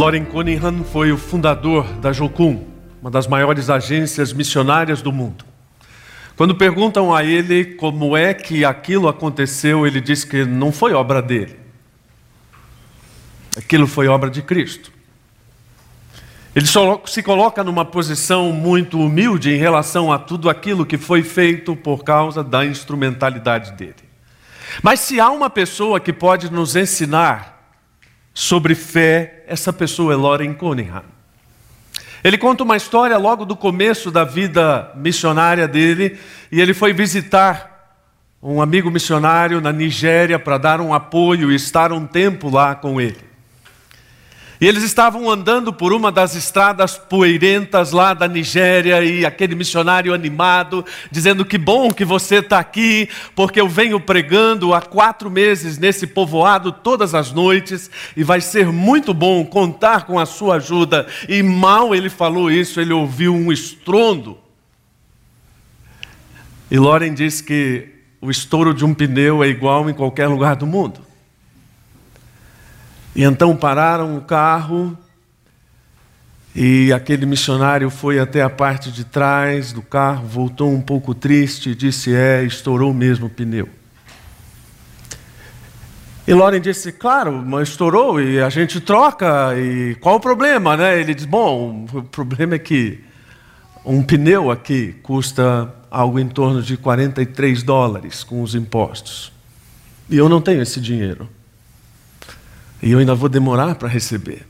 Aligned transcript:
Loren 0.00 0.24
Cunningham 0.24 0.82
foi 0.82 1.12
o 1.12 1.18
fundador 1.18 1.84
da 1.98 2.10
Jocum, 2.10 2.64
uma 3.02 3.10
das 3.10 3.26
maiores 3.26 3.68
agências 3.68 4.32
missionárias 4.32 5.02
do 5.02 5.12
mundo. 5.12 5.44
Quando 6.38 6.54
perguntam 6.54 7.14
a 7.14 7.22
ele 7.22 7.74
como 7.74 8.16
é 8.16 8.32
que 8.32 8.64
aquilo 8.64 9.08
aconteceu, 9.08 9.86
ele 9.86 10.00
diz 10.00 10.24
que 10.24 10.42
não 10.46 10.72
foi 10.72 10.94
obra 10.94 11.20
dele. 11.20 11.54
Aquilo 13.54 13.86
foi 13.86 14.08
obra 14.08 14.30
de 14.30 14.40
Cristo. 14.40 14.90
Ele 16.56 16.64
se 17.04 17.22
coloca 17.22 17.62
numa 17.62 17.84
posição 17.84 18.52
muito 18.52 18.98
humilde 18.98 19.50
em 19.50 19.58
relação 19.58 20.10
a 20.10 20.18
tudo 20.18 20.48
aquilo 20.48 20.86
que 20.86 20.96
foi 20.96 21.22
feito 21.22 21.76
por 21.76 22.04
causa 22.04 22.42
da 22.42 22.64
instrumentalidade 22.64 23.72
dele. 23.72 23.96
Mas 24.82 25.00
se 25.00 25.20
há 25.20 25.30
uma 25.30 25.50
pessoa 25.50 26.00
que 26.00 26.10
pode 26.10 26.50
nos 26.50 26.74
ensinar 26.74 27.59
sobre 28.40 28.74
fé, 28.74 29.44
essa 29.46 29.70
pessoa 29.70 30.14
é 30.14 30.16
Loren 30.16 30.54
Cunningham. 30.54 31.04
Ele 32.24 32.38
conta 32.38 32.64
uma 32.64 32.74
história 32.74 33.18
logo 33.18 33.44
do 33.44 33.54
começo 33.54 34.10
da 34.10 34.24
vida 34.24 34.90
missionária 34.96 35.68
dele, 35.68 36.18
e 36.50 36.58
ele 36.58 36.72
foi 36.72 36.94
visitar 36.94 38.08
um 38.42 38.62
amigo 38.62 38.90
missionário 38.90 39.60
na 39.60 39.70
Nigéria 39.70 40.38
para 40.38 40.56
dar 40.56 40.80
um 40.80 40.94
apoio 40.94 41.52
e 41.52 41.54
estar 41.54 41.92
um 41.92 42.06
tempo 42.06 42.48
lá 42.48 42.74
com 42.74 42.98
ele. 42.98 43.29
E 44.60 44.66
eles 44.66 44.82
estavam 44.82 45.30
andando 45.30 45.72
por 45.72 45.90
uma 45.90 46.12
das 46.12 46.34
estradas 46.34 46.98
poeirentas 46.98 47.92
lá 47.92 48.12
da 48.12 48.28
Nigéria 48.28 49.02
e 49.02 49.24
aquele 49.24 49.54
missionário 49.54 50.12
animado, 50.12 50.84
dizendo 51.10 51.46
que 51.46 51.56
bom 51.56 51.90
que 51.90 52.04
você 52.04 52.36
está 52.36 52.58
aqui, 52.58 53.08
porque 53.34 53.58
eu 53.58 53.66
venho 53.66 53.98
pregando 53.98 54.74
há 54.74 54.82
quatro 54.82 55.30
meses 55.30 55.78
nesse 55.78 56.06
povoado 56.06 56.72
todas 56.72 57.14
as 57.14 57.32
noites 57.32 57.90
e 58.14 58.22
vai 58.22 58.42
ser 58.42 58.66
muito 58.66 59.14
bom 59.14 59.46
contar 59.46 60.04
com 60.04 60.18
a 60.18 60.26
sua 60.26 60.56
ajuda. 60.56 61.06
E 61.26 61.42
mal 61.42 61.94
ele 61.94 62.10
falou 62.10 62.50
isso, 62.50 62.82
ele 62.82 62.92
ouviu 62.92 63.34
um 63.34 63.50
estrondo. 63.50 64.36
E 66.70 66.78
Loren 66.78 67.14
diz 67.14 67.40
que 67.40 67.88
o 68.20 68.30
estouro 68.30 68.74
de 68.74 68.84
um 68.84 68.92
pneu 68.92 69.42
é 69.42 69.48
igual 69.48 69.88
em 69.88 69.94
qualquer 69.94 70.28
lugar 70.28 70.54
do 70.54 70.66
mundo. 70.66 71.09
E 73.14 73.24
então 73.24 73.56
pararam 73.56 74.16
o 74.16 74.20
carro 74.20 74.96
e 76.54 76.92
aquele 76.92 77.26
missionário 77.26 77.88
foi 77.90 78.18
até 78.18 78.42
a 78.42 78.50
parte 78.50 78.90
de 78.90 79.04
trás 79.04 79.72
do 79.72 79.82
carro, 79.82 80.26
voltou 80.26 80.70
um 80.70 80.80
pouco 80.80 81.14
triste 81.14 81.70
e 81.70 81.74
disse: 81.74 82.14
É, 82.14 82.42
estourou 82.42 82.92
mesmo 82.92 83.26
o 83.26 83.30
pneu. 83.30 83.68
E 86.26 86.34
Loren 86.34 86.60
disse: 86.60 86.90
Claro, 86.92 87.32
mas 87.32 87.68
estourou 87.68 88.20
e 88.20 88.40
a 88.40 88.48
gente 88.48 88.80
troca, 88.80 89.56
e 89.56 89.94
qual 90.00 90.16
o 90.16 90.20
problema, 90.20 90.76
né? 90.76 91.00
Ele 91.00 91.14
disse: 91.14 91.28
Bom, 91.28 91.86
o 91.92 92.02
problema 92.02 92.56
é 92.56 92.58
que 92.58 93.02
um 93.84 94.02
pneu 94.02 94.50
aqui 94.50 94.94
custa 95.02 95.72
algo 95.88 96.18
em 96.18 96.28
torno 96.28 96.62
de 96.62 96.76
43 96.76 97.62
dólares 97.62 98.24
com 98.24 98.42
os 98.42 98.56
impostos. 98.56 99.32
E 100.08 100.16
eu 100.16 100.28
não 100.28 100.40
tenho 100.40 100.62
esse 100.62 100.80
dinheiro. 100.80 101.28
E 102.82 102.92
eu 102.92 102.98
ainda 102.98 103.14
vou 103.14 103.28
demorar 103.28 103.74
para 103.74 103.88
receber. 103.88 104.46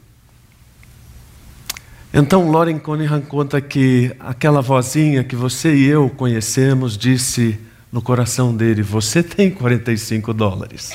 Então 2.13 2.51
Loren 2.51 2.79
Cunningham 2.79 3.21
conta 3.21 3.61
que 3.61 4.15
aquela 4.19 4.61
vozinha 4.61 5.23
que 5.23 5.37
você 5.37 5.75
e 5.75 5.87
eu 5.87 6.11
conhecemos 6.11 6.99
disse 6.99 7.59
no 7.93 8.03
coração 8.03 8.55
dele: 8.55 8.83
Você 8.83 9.23
tem 9.23 9.51
45 9.51 10.35
dólares. 10.35 10.93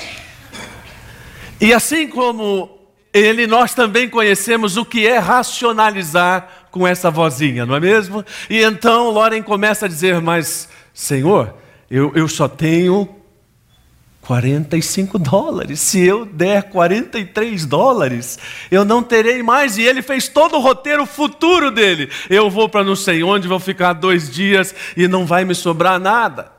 E 1.58 1.72
assim 1.72 2.06
como 2.06 2.70
ele, 3.12 3.46
nós 3.46 3.74
também 3.74 4.10
conhecemos 4.10 4.76
o 4.76 4.84
que 4.84 5.06
é 5.06 5.16
racionalizar 5.16 6.66
com 6.70 6.86
essa 6.86 7.10
vozinha, 7.10 7.64
não 7.64 7.74
é 7.74 7.80
mesmo? 7.80 8.22
E 8.50 8.62
então 8.62 9.10
Loren 9.10 9.42
começa 9.42 9.86
a 9.86 9.88
dizer: 9.88 10.20
Mas, 10.20 10.68
Senhor, 10.92 11.54
eu, 11.90 12.12
eu 12.14 12.28
só 12.28 12.46
tenho 12.46 13.08
45 14.26 15.20
dólares. 15.20 15.78
Se 15.78 16.00
eu 16.04 16.26
der 16.26 16.64
43 16.64 17.64
dólares, 17.64 18.36
eu 18.72 18.84
não 18.84 19.00
terei 19.00 19.40
mais. 19.40 19.78
E 19.78 19.82
ele 19.82 20.02
fez 20.02 20.26
todo 20.26 20.56
o 20.56 20.60
roteiro 20.60 21.06
futuro 21.06 21.70
dele. 21.70 22.10
Eu 22.28 22.50
vou 22.50 22.68
para 22.68 22.82
não 22.82 22.96
sei 22.96 23.22
onde, 23.22 23.46
vou 23.46 23.60
ficar 23.60 23.92
dois 23.92 24.28
dias 24.28 24.74
e 24.96 25.06
não 25.06 25.24
vai 25.24 25.44
me 25.44 25.54
sobrar 25.54 26.00
nada. 26.00 26.50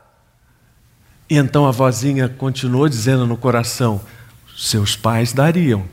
E 1.28 1.36
então 1.36 1.66
a 1.66 1.70
vozinha 1.70 2.26
continuou 2.26 2.88
dizendo 2.88 3.26
no 3.26 3.36
coração: 3.36 4.00
seus 4.56 4.96
pais 4.96 5.34
dariam. 5.34 5.84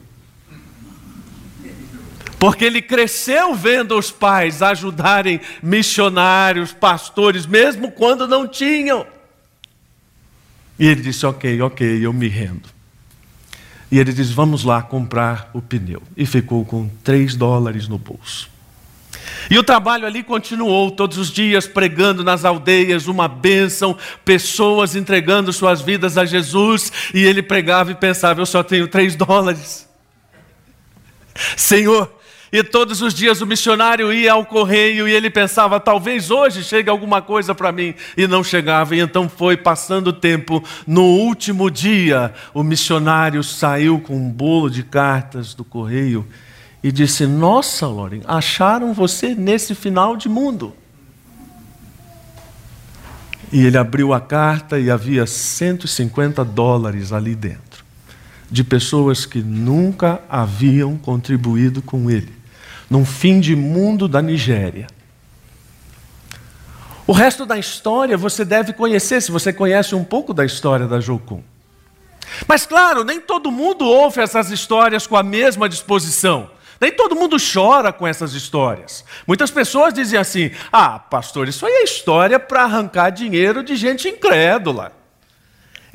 Porque 2.39 2.63
ele 2.63 2.81
cresceu 2.81 3.53
vendo 3.53 3.97
os 3.97 4.11
pais 4.11 4.61
ajudarem 4.61 5.41
missionários, 5.61 6.71
pastores, 6.71 7.45
mesmo 7.45 7.91
quando 7.91 8.27
não 8.27 8.47
tinham. 8.47 9.05
E 10.77 10.87
ele 10.87 11.01
disse: 11.01 11.25
Ok, 11.25 11.61
ok, 11.61 12.05
eu 12.05 12.11
me 12.11 12.27
rendo. 12.27 12.69
E 13.91 13.99
ele 13.99 14.11
disse: 14.11 14.33
Vamos 14.33 14.63
lá 14.63 14.81
comprar 14.81 15.49
o 15.53 15.61
pneu. 15.61 16.01
E 16.15 16.25
ficou 16.25 16.65
com 16.65 16.89
3 17.03 17.35
dólares 17.35 17.87
no 17.87 17.97
bolso. 17.97 18.49
E 19.49 19.57
o 19.57 19.63
trabalho 19.63 20.05
ali 20.05 20.23
continuou 20.23 20.91
todos 20.91 21.17
os 21.17 21.31
dias, 21.31 21.67
pregando 21.67 22.23
nas 22.23 22.45
aldeias 22.45 23.07
uma 23.07 23.27
bênção, 23.27 23.97
pessoas 24.23 24.95
entregando 24.95 25.53
suas 25.53 25.81
vidas 25.81 26.17
a 26.17 26.25
Jesus. 26.25 26.91
E 27.13 27.23
ele 27.23 27.41
pregava 27.41 27.91
e 27.91 27.95
pensava: 27.95 28.41
Eu 28.41 28.45
só 28.45 28.63
tenho 28.63 28.87
3 28.87 29.15
dólares. 29.15 29.87
Senhor, 31.55 32.11
e 32.51 32.63
todos 32.63 33.01
os 33.01 33.13
dias 33.13 33.41
o 33.41 33.45
missionário 33.45 34.13
ia 34.13 34.33
ao 34.33 34.45
correio 34.45 35.07
e 35.07 35.11
ele 35.11 35.29
pensava, 35.29 35.79
talvez 35.79 36.29
hoje 36.31 36.63
chegue 36.63 36.89
alguma 36.89 37.21
coisa 37.21 37.55
para 37.55 37.71
mim. 37.71 37.93
E 38.15 38.27
não 38.27 38.43
chegava. 38.43 38.95
E 38.95 38.99
então 38.99 39.27
foi 39.27 39.57
passando 39.57 40.07
o 40.07 40.13
tempo. 40.13 40.63
No 40.85 41.03
último 41.03 41.69
dia, 41.69 42.33
o 42.53 42.63
missionário 42.63 43.43
saiu 43.43 43.99
com 43.99 44.15
um 44.15 44.29
bolo 44.29 44.69
de 44.69 44.83
cartas 44.83 45.53
do 45.53 45.63
correio 45.63 46.25
e 46.83 46.91
disse: 46.91 47.25
Nossa, 47.25 47.87
Loren, 47.87 48.21
acharam 48.25 48.93
você 48.93 49.33
nesse 49.33 49.73
final 49.73 50.15
de 50.15 50.29
mundo. 50.29 50.73
E 53.51 53.65
ele 53.65 53.77
abriu 53.77 54.13
a 54.13 54.19
carta 54.19 54.79
e 54.79 54.91
havia 54.91 55.25
150 55.25 56.43
dólares 56.43 57.11
ali 57.11 57.35
dentro, 57.35 57.61
de 58.49 58.63
pessoas 58.63 59.25
que 59.25 59.39
nunca 59.39 60.21
haviam 60.29 60.97
contribuído 60.97 61.81
com 61.81 62.09
ele 62.09 62.35
num 62.89 63.05
fim 63.05 63.39
de 63.39 63.55
mundo 63.55 64.07
da 64.07 64.21
Nigéria. 64.21 64.87
O 67.07 67.13
resto 67.13 67.45
da 67.45 67.57
história 67.57 68.17
você 68.17 68.43
deve 68.43 68.73
conhecer, 68.73 69.21
se 69.21 69.31
você 69.31 69.53
conhece 69.53 69.93
um 69.93 70.03
pouco 70.03 70.33
da 70.33 70.45
história 70.45 70.87
da 70.87 70.99
Jocum. 70.99 71.43
Mas 72.47 72.65
claro, 72.65 73.03
nem 73.03 73.21
todo 73.21 73.51
mundo 73.51 73.85
ouve 73.85 74.21
essas 74.21 74.49
histórias 74.49 75.05
com 75.05 75.15
a 75.15 75.23
mesma 75.23 75.69
disposição. 75.69 76.49
Nem 76.81 76.91
todo 76.91 77.15
mundo 77.15 77.37
chora 77.37 77.93
com 77.93 78.05
essas 78.05 78.33
histórias. 78.33 79.05
Muitas 79.25 79.49
pessoas 79.49 79.93
dizem 79.93 80.19
assim: 80.19 80.51
ah, 80.71 80.99
pastor, 80.99 81.47
isso 81.47 81.65
aí 81.65 81.71
é 81.71 81.83
história 81.83 82.39
para 82.39 82.63
arrancar 82.63 83.11
dinheiro 83.11 83.63
de 83.63 83.75
gente 83.75 84.09
incrédula. 84.09 84.91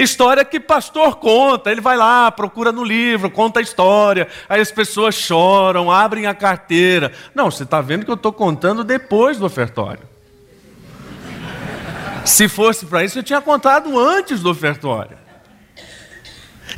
História 0.02 0.46
que 0.46 0.58
pastor 0.58 1.16
conta, 1.16 1.70
ele 1.70 1.82
vai 1.82 1.94
lá, 1.94 2.32
procura 2.32 2.72
no 2.72 2.82
livro, 2.82 3.30
conta 3.30 3.60
a 3.60 3.62
história, 3.62 4.28
aí 4.48 4.58
as 4.58 4.72
pessoas 4.72 5.14
choram, 5.14 5.92
abrem 5.92 6.24
a 6.24 6.32
carteira. 6.32 7.12
Não, 7.34 7.50
você 7.50 7.64
está 7.64 7.82
vendo 7.82 8.06
que 8.06 8.10
eu 8.10 8.14
estou 8.14 8.32
contando 8.32 8.82
depois 8.82 9.36
do 9.36 9.44
ofertório. 9.44 10.08
Se 12.24 12.48
fosse 12.48 12.86
para 12.86 13.04
isso, 13.04 13.18
eu 13.18 13.22
tinha 13.22 13.42
contado 13.42 13.98
antes 13.98 14.40
do 14.40 14.48
ofertório. 14.48 15.18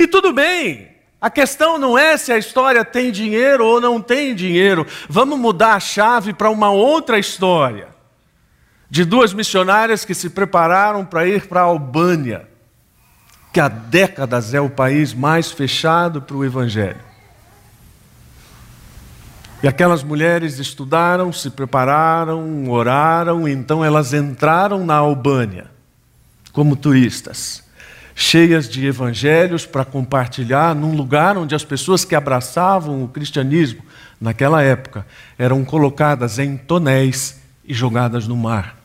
E 0.00 0.08
tudo 0.08 0.32
bem, 0.32 0.90
a 1.20 1.30
questão 1.30 1.78
não 1.78 1.96
é 1.96 2.16
se 2.16 2.32
a 2.32 2.38
história 2.38 2.84
tem 2.84 3.12
dinheiro 3.12 3.64
ou 3.64 3.80
não 3.80 4.02
tem 4.02 4.34
dinheiro. 4.34 4.84
Vamos 5.08 5.38
mudar 5.38 5.74
a 5.74 5.80
chave 5.80 6.32
para 6.32 6.50
uma 6.50 6.72
outra 6.72 7.20
história. 7.20 7.86
De 8.90 9.04
duas 9.04 9.32
missionárias 9.32 10.04
que 10.04 10.12
se 10.12 10.28
prepararam 10.28 11.04
para 11.04 11.24
ir 11.24 11.46
para 11.46 11.60
a 11.60 11.64
Albânia 11.64 12.50
que 13.52 13.60
há 13.60 13.68
décadas 13.68 14.54
é 14.54 14.60
o 14.60 14.70
país 14.70 15.12
mais 15.12 15.50
fechado 15.50 16.22
para 16.22 16.36
o 16.36 16.44
Evangelho. 16.44 17.12
E 19.62 19.68
aquelas 19.68 20.02
mulheres 20.02 20.58
estudaram, 20.58 21.32
se 21.32 21.50
prepararam, 21.50 22.68
oraram, 22.68 23.46
então 23.46 23.84
elas 23.84 24.12
entraram 24.12 24.84
na 24.84 24.96
Albânia 24.96 25.70
como 26.52 26.74
turistas, 26.74 27.62
cheias 28.14 28.68
de 28.68 28.84
evangelhos 28.86 29.64
para 29.64 29.84
compartilhar 29.84 30.74
num 30.74 30.94
lugar 30.94 31.38
onde 31.38 31.54
as 31.54 31.64
pessoas 31.64 32.04
que 32.04 32.14
abraçavam 32.14 33.02
o 33.02 33.08
cristianismo 33.08 33.82
naquela 34.20 34.62
época 34.62 35.06
eram 35.38 35.64
colocadas 35.64 36.38
em 36.38 36.56
tonéis 36.56 37.40
e 37.64 37.72
jogadas 37.72 38.28
no 38.28 38.36
mar. 38.36 38.81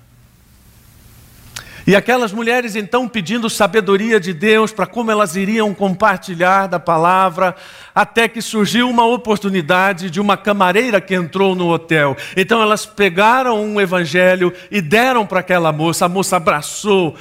E 1.87 1.95
aquelas 1.95 2.33
mulheres 2.33 2.75
então 2.75 3.07
pedindo 3.07 3.49
sabedoria 3.49 4.19
de 4.19 4.33
Deus 4.33 4.73
para 4.73 4.85
como 4.85 5.09
elas 5.09 5.37
iriam 5.37 5.73
compartilhar 5.73 6.67
da 6.67 6.77
palavra, 6.77 7.55
até 7.95 8.27
que 8.27 8.41
surgiu 8.41 8.89
uma 8.89 9.05
oportunidade 9.05 10.09
de 10.09 10.19
uma 10.19 10.35
camareira 10.35 10.99
que 10.99 11.15
entrou 11.15 11.55
no 11.55 11.69
hotel. 11.69 12.17
Então 12.35 12.61
elas 12.61 12.85
pegaram 12.85 13.63
um 13.63 13.79
evangelho 13.79 14.51
e 14.69 14.81
deram 14.81 15.25
para 15.25 15.39
aquela 15.39 15.71
moça. 15.71 16.03
A 16.03 16.09
moça 16.09 16.35
abraçou 16.35 17.15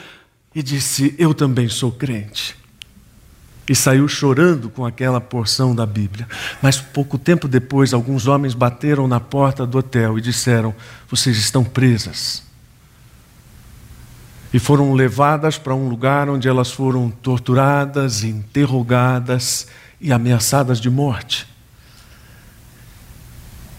e 0.52 0.64
disse: 0.64 1.14
Eu 1.16 1.32
também 1.32 1.68
sou 1.68 1.92
crente. 1.92 2.56
E 3.68 3.74
saiu 3.74 4.08
chorando 4.08 4.68
com 4.68 4.84
aquela 4.84 5.20
porção 5.20 5.76
da 5.76 5.86
Bíblia. 5.86 6.26
Mas 6.60 6.80
pouco 6.80 7.16
tempo 7.18 7.46
depois, 7.46 7.94
alguns 7.94 8.26
homens 8.26 8.52
bateram 8.52 9.06
na 9.06 9.20
porta 9.20 9.64
do 9.64 9.78
hotel 9.78 10.18
e 10.18 10.20
disseram: 10.20 10.74
Vocês 11.08 11.38
estão 11.38 11.62
presas 11.62 12.44
e 14.52 14.58
foram 14.58 14.92
levadas 14.92 15.58
para 15.58 15.74
um 15.74 15.88
lugar 15.88 16.28
onde 16.28 16.48
elas 16.48 16.70
foram 16.70 17.10
torturadas, 17.10 18.22
interrogadas 18.22 19.66
e 20.00 20.12
ameaçadas 20.12 20.80
de 20.80 20.90
morte. 20.90 21.46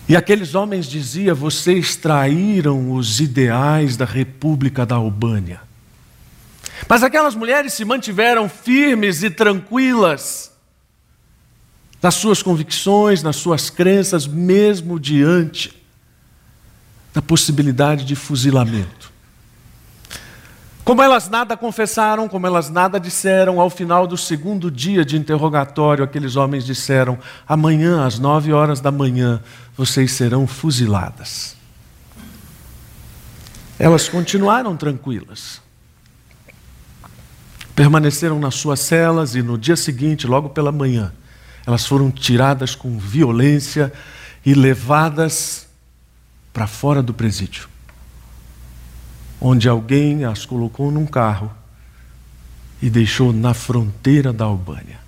E 0.09 0.15
aqueles 0.15 0.55
homens 0.55 0.85
diziam: 0.85 1.35
Vocês 1.35 1.95
traíram 1.95 2.93
os 2.93 3.19
ideais 3.19 3.97
da 3.97 4.05
República 4.05 4.85
da 4.85 4.95
Albânia. 4.95 5.61
Mas 6.87 7.03
aquelas 7.03 7.35
mulheres 7.35 7.73
se 7.73 7.83
mantiveram 7.83 8.47
firmes 8.47 9.23
e 9.23 9.29
tranquilas 9.29 10.51
nas 12.01 12.15
suas 12.15 12.43
convicções, 12.43 13.23
nas 13.23 13.35
suas 13.35 13.69
crenças, 13.69 14.27
mesmo 14.27 14.99
diante 14.99 15.75
da 17.13 17.21
possibilidade 17.21 18.05
de 18.05 18.15
fuzilamento. 18.15 19.11
Como 20.87 21.03
elas 21.03 21.27
nada 21.27 21.57
confessaram, 21.57 22.29
como 22.29 22.47
elas 22.47 22.69
nada 22.69 22.97
disseram, 22.97 23.59
ao 23.59 23.69
final 23.69 24.07
do 24.07 24.15
segundo 24.15 24.71
dia 24.71 25.03
de 25.03 25.17
interrogatório, 25.17 26.01
aqueles 26.01 26.37
homens 26.37 26.65
disseram: 26.65 27.19
amanhã, 27.45 28.05
às 28.05 28.17
nove 28.17 28.53
horas 28.53 28.79
da 28.79 28.89
manhã, 28.89 29.41
vocês 29.75 30.13
serão 30.13 30.47
fuziladas. 30.47 31.57
Elas 33.77 34.07
continuaram 34.07 34.77
tranquilas. 34.77 35.61
Permaneceram 37.75 38.39
nas 38.39 38.55
suas 38.55 38.79
celas 38.79 39.35
e 39.35 39.41
no 39.41 39.57
dia 39.57 39.75
seguinte, 39.75 40.25
logo 40.25 40.51
pela 40.51 40.71
manhã, 40.71 41.11
elas 41.65 41.85
foram 41.85 42.09
tiradas 42.09 42.75
com 42.75 42.97
violência 42.97 43.91
e 44.45 44.53
levadas 44.53 45.67
para 46.53 46.65
fora 46.65 47.03
do 47.03 47.13
presídio 47.13 47.67
onde 49.39 49.69
alguém 49.69 50.25
as 50.25 50.45
colocou 50.45 50.91
num 50.91 51.05
carro 51.05 51.51
e 52.81 52.89
deixou 52.89 53.31
na 53.31 53.53
fronteira 53.53 54.33
da 54.33 54.45
Albânia. 54.45 54.99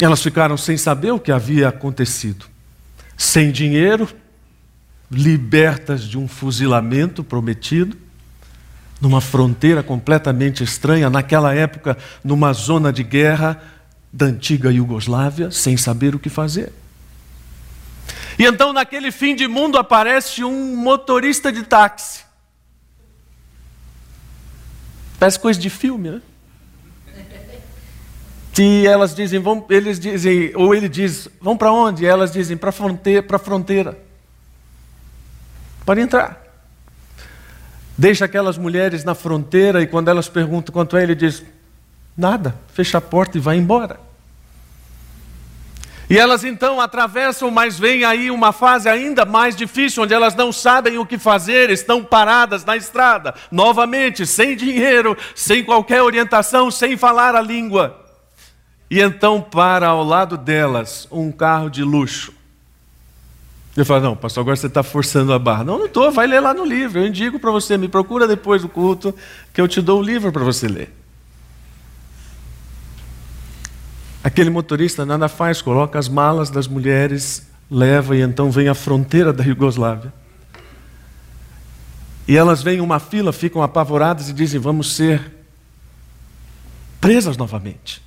Elas 0.00 0.22
ficaram 0.22 0.56
sem 0.56 0.76
saber 0.76 1.12
o 1.12 1.20
que 1.20 1.30
havia 1.30 1.68
acontecido, 1.68 2.46
sem 3.16 3.52
dinheiro, 3.52 4.08
libertas 5.10 6.04
de 6.04 6.16
um 6.18 6.26
fuzilamento 6.26 7.22
prometido, 7.22 7.96
numa 9.00 9.20
fronteira 9.20 9.82
completamente 9.82 10.62
estranha, 10.62 11.10
naquela 11.10 11.54
época, 11.54 11.98
numa 12.22 12.52
zona 12.52 12.92
de 12.92 13.02
guerra 13.02 13.60
da 14.12 14.26
antiga 14.26 14.72
Iugoslávia, 14.72 15.50
sem 15.50 15.76
saber 15.76 16.14
o 16.14 16.18
que 16.18 16.28
fazer. 16.28 16.72
E 18.38 18.44
então, 18.44 18.72
naquele 18.72 19.10
fim 19.10 19.34
de 19.34 19.46
mundo, 19.46 19.78
aparece 19.78 20.44
um 20.44 20.76
motorista 20.76 21.52
de 21.52 21.62
táxi 21.62 22.29
Parece 25.20 25.38
coisa 25.38 25.60
de 25.60 25.68
filme, 25.68 26.10
né? 26.10 26.22
Que 28.54 28.86
elas 28.86 29.14
dizem, 29.14 29.38
vão, 29.38 29.64
eles 29.68 30.00
dizem, 30.00 30.50
ou 30.56 30.74
ele 30.74 30.88
diz, 30.88 31.28
vão 31.38 31.58
para 31.58 31.70
onde? 31.70 32.04
E 32.04 32.06
elas 32.06 32.32
dizem, 32.32 32.56
para 32.56 32.72
fronteira, 32.72 33.22
para 33.22 33.38
fronteira. 33.38 33.98
Pode 35.84 36.00
entrar. 36.00 36.42
Deixa 37.98 38.24
aquelas 38.24 38.56
mulheres 38.56 39.04
na 39.04 39.14
fronteira 39.14 39.82
e 39.82 39.86
quando 39.86 40.08
elas 40.08 40.26
perguntam 40.26 40.72
quanto 40.72 40.96
é, 40.96 41.02
ele 41.02 41.14
diz, 41.14 41.44
nada, 42.16 42.54
fecha 42.72 42.96
a 42.96 43.00
porta 43.00 43.36
e 43.36 43.40
vai 43.42 43.58
embora. 43.58 44.00
E 46.10 46.18
elas 46.18 46.42
então 46.42 46.80
atravessam, 46.80 47.52
mas 47.52 47.78
vem 47.78 48.04
aí 48.04 48.32
uma 48.32 48.50
fase 48.50 48.88
ainda 48.88 49.24
mais 49.24 49.54
difícil, 49.54 50.02
onde 50.02 50.12
elas 50.12 50.34
não 50.34 50.50
sabem 50.50 50.98
o 50.98 51.06
que 51.06 51.16
fazer, 51.16 51.70
estão 51.70 52.02
paradas 52.02 52.64
na 52.64 52.76
estrada, 52.76 53.32
novamente, 53.48 54.26
sem 54.26 54.56
dinheiro, 54.56 55.16
sem 55.36 55.62
qualquer 55.62 56.02
orientação, 56.02 56.68
sem 56.68 56.96
falar 56.96 57.36
a 57.36 57.40
língua. 57.40 57.96
E 58.90 59.00
então 59.00 59.40
para 59.40 59.86
ao 59.86 60.02
lado 60.02 60.36
delas 60.36 61.06
um 61.12 61.30
carro 61.30 61.70
de 61.70 61.84
luxo. 61.84 62.34
Eu 63.76 63.84
falo, 63.84 64.00
não, 64.02 64.16
pastor, 64.16 64.40
agora 64.40 64.56
você 64.56 64.66
está 64.66 64.82
forçando 64.82 65.32
a 65.32 65.38
barra. 65.38 65.62
Não, 65.62 65.78
não 65.78 65.86
estou, 65.86 66.10
vai 66.10 66.26
ler 66.26 66.40
lá 66.40 66.52
no 66.52 66.64
livro. 66.64 66.98
Eu 66.98 67.06
indico 67.06 67.38
para 67.38 67.52
você, 67.52 67.78
me 67.78 67.86
procura 67.86 68.26
depois 68.26 68.62
do 68.62 68.68
culto, 68.68 69.14
que 69.54 69.60
eu 69.60 69.68
te 69.68 69.80
dou 69.80 70.00
o 70.00 70.02
livro 70.02 70.32
para 70.32 70.42
você 70.42 70.66
ler. 70.66 70.99
Aquele 74.22 74.50
motorista 74.50 75.06
nada 75.06 75.28
faz, 75.28 75.62
coloca 75.62 75.98
as 75.98 76.08
malas 76.08 76.50
das 76.50 76.68
mulheres, 76.68 77.46
leva 77.70 78.16
e 78.16 78.20
então 78.20 78.50
vem 78.50 78.68
à 78.68 78.74
fronteira 78.74 79.32
da 79.32 79.42
Iugoslávia. 79.42 80.12
E 82.28 82.36
elas 82.36 82.62
veem 82.62 82.80
uma 82.80 83.00
fila, 83.00 83.32
ficam 83.32 83.62
apavoradas 83.62 84.28
e 84.28 84.32
dizem: 84.32 84.60
Vamos 84.60 84.94
ser 84.94 85.32
presas 87.00 87.36
novamente. 87.36 88.02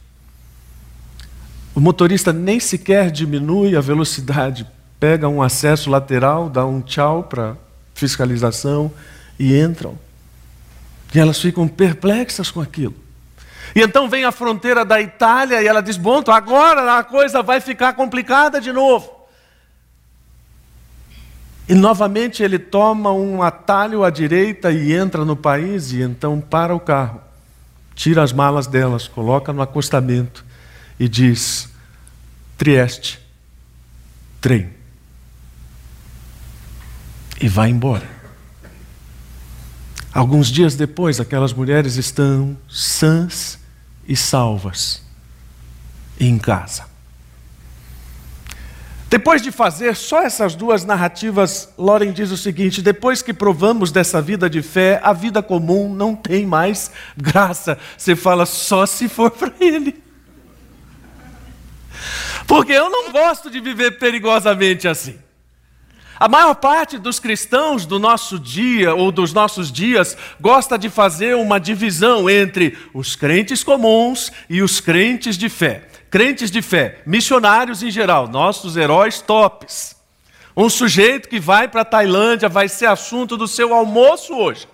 O 1.76 1.80
motorista 1.80 2.32
nem 2.32 2.60
sequer 2.60 3.10
diminui 3.10 3.76
a 3.76 3.82
velocidade, 3.82 4.68
pega 5.00 5.28
um 5.28 5.42
acesso 5.42 5.90
lateral, 5.90 6.48
dá 6.50 6.64
um 6.64 6.80
tchau 6.80 7.24
para 7.24 7.58
fiscalização 7.96 8.92
e 9.40 9.60
entram. 9.60 9.98
E 11.14 11.20
elas 11.20 11.40
ficam 11.40 11.68
perplexas 11.68 12.52
com 12.52 12.62
aquilo. 12.62 13.03
E 13.76 13.82
então 13.82 14.08
vem 14.08 14.24
a 14.24 14.32
fronteira 14.32 14.86
da 14.86 15.02
Itália 15.02 15.62
e 15.62 15.68
ela 15.68 15.82
diz: 15.82 15.98
Bom, 15.98 16.20
então 16.20 16.34
agora 16.34 16.98
a 16.98 17.04
coisa 17.04 17.42
vai 17.42 17.60
ficar 17.60 17.94
complicada 17.94 18.62
de 18.62 18.72
novo. 18.72 19.12
E 21.68 21.74
novamente 21.74 22.44
ele 22.44 22.60
toma 22.60 23.12
um 23.12 23.42
atalho 23.42 24.04
à 24.04 24.10
direita 24.10 24.72
e 24.72 24.94
entra 24.94 25.26
no 25.26 25.36
país 25.36 25.92
e 25.92 26.02
então 26.02 26.40
para 26.40 26.76
o 26.76 26.80
carro, 26.80 27.22
tira 27.96 28.22
as 28.22 28.34
malas 28.34 28.68
delas, 28.68 29.08
coloca 29.08 29.52
no 29.52 29.62
acostamento 29.62 30.46
e 31.00 31.10
diz: 31.10 31.70
Trieste, 32.58 33.20
trem. 34.40 34.70
E 37.42 37.48
vai 37.48 37.70
embora. 37.70 38.08
Alguns 40.14 40.52
dias 40.52 40.76
depois, 40.76 41.20
aquelas 41.20 41.54
mulheres 41.54 41.96
estão 41.96 42.56
sãs 42.70 43.63
e 44.08 44.16
salvas 44.16 45.02
em 46.20 46.38
casa. 46.38 46.86
Depois 49.14 49.44
de 49.44 49.52
fazer 49.52 49.96
só 49.96 50.24
essas 50.24 50.56
duas 50.56 50.84
narrativas, 50.86 51.70
Loren 51.78 52.12
diz 52.12 52.32
o 52.32 52.38
seguinte: 52.38 52.82
depois 52.82 53.22
que 53.22 53.32
provamos 53.32 53.92
dessa 53.92 54.20
vida 54.20 54.50
de 54.50 54.64
fé, 54.64 55.00
a 55.04 55.14
vida 55.14 55.44
comum 55.44 55.94
não 55.94 56.16
tem 56.16 56.48
mais 56.48 56.90
graça. 57.16 57.78
Você 57.96 58.16
fala 58.16 58.48
só 58.48 58.88
se 58.88 59.08
for 59.08 59.30
para 59.30 59.54
Ele. 59.60 60.02
Porque 62.48 62.72
eu 62.72 62.90
não 62.90 63.12
gosto 63.12 63.52
de 63.52 63.62
viver 63.62 64.00
perigosamente 64.00 64.88
assim. 64.88 65.20
A 66.20 66.28
maior 66.28 66.54
parte 66.56 66.98
dos 66.98 67.20
cristãos 67.20 67.86
do 67.86 67.98
nosso 68.00 68.40
dia 68.40 68.94
ou 68.94 69.12
dos 69.12 69.34
nossos 69.34 69.72
dias 69.72 70.16
gosta 70.40 70.78
de 70.78 70.90
fazer 70.90 71.36
uma 71.36 71.60
divisão 71.60 72.30
entre 72.30 72.78
os 72.94 73.16
crentes 73.16 73.64
comuns 73.64 74.32
e 74.50 74.62
os 74.62 74.80
crentes 74.80 75.38
de 75.38 75.50
fé. 75.50 75.88
Crentes 76.10 76.52
de 76.52 76.62
fé, 76.62 77.02
missionários 77.06 77.82
em 77.82 77.90
geral, 77.90 78.28
nossos 78.28 78.78
heróis 78.78 79.20
tops. 79.20 79.96
Um 80.56 80.70
sujeito 80.70 81.28
que 81.28 81.40
vai 81.40 81.68
para 81.68 81.82
a 81.82 81.86
Tailândia 81.86 82.48
vai 82.48 82.70
ser 82.70 82.86
assunto 82.86 83.36
do 83.36 83.48
seu 83.48 83.74
almoço 83.74 84.36
hoje. 84.36 84.68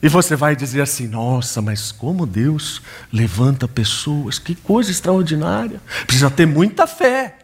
E 0.00 0.08
você 0.08 0.36
vai 0.36 0.54
dizer 0.54 0.82
assim: 0.82 1.08
nossa, 1.08 1.60
mas 1.60 1.90
como 1.90 2.24
Deus 2.26 2.80
levanta 3.12 3.66
pessoas, 3.66 4.38
que 4.38 4.54
coisa 4.54 4.90
extraordinária. 4.90 5.80
Precisa 6.06 6.30
ter 6.30 6.46
muita 6.46 6.86
fé. 6.86 7.38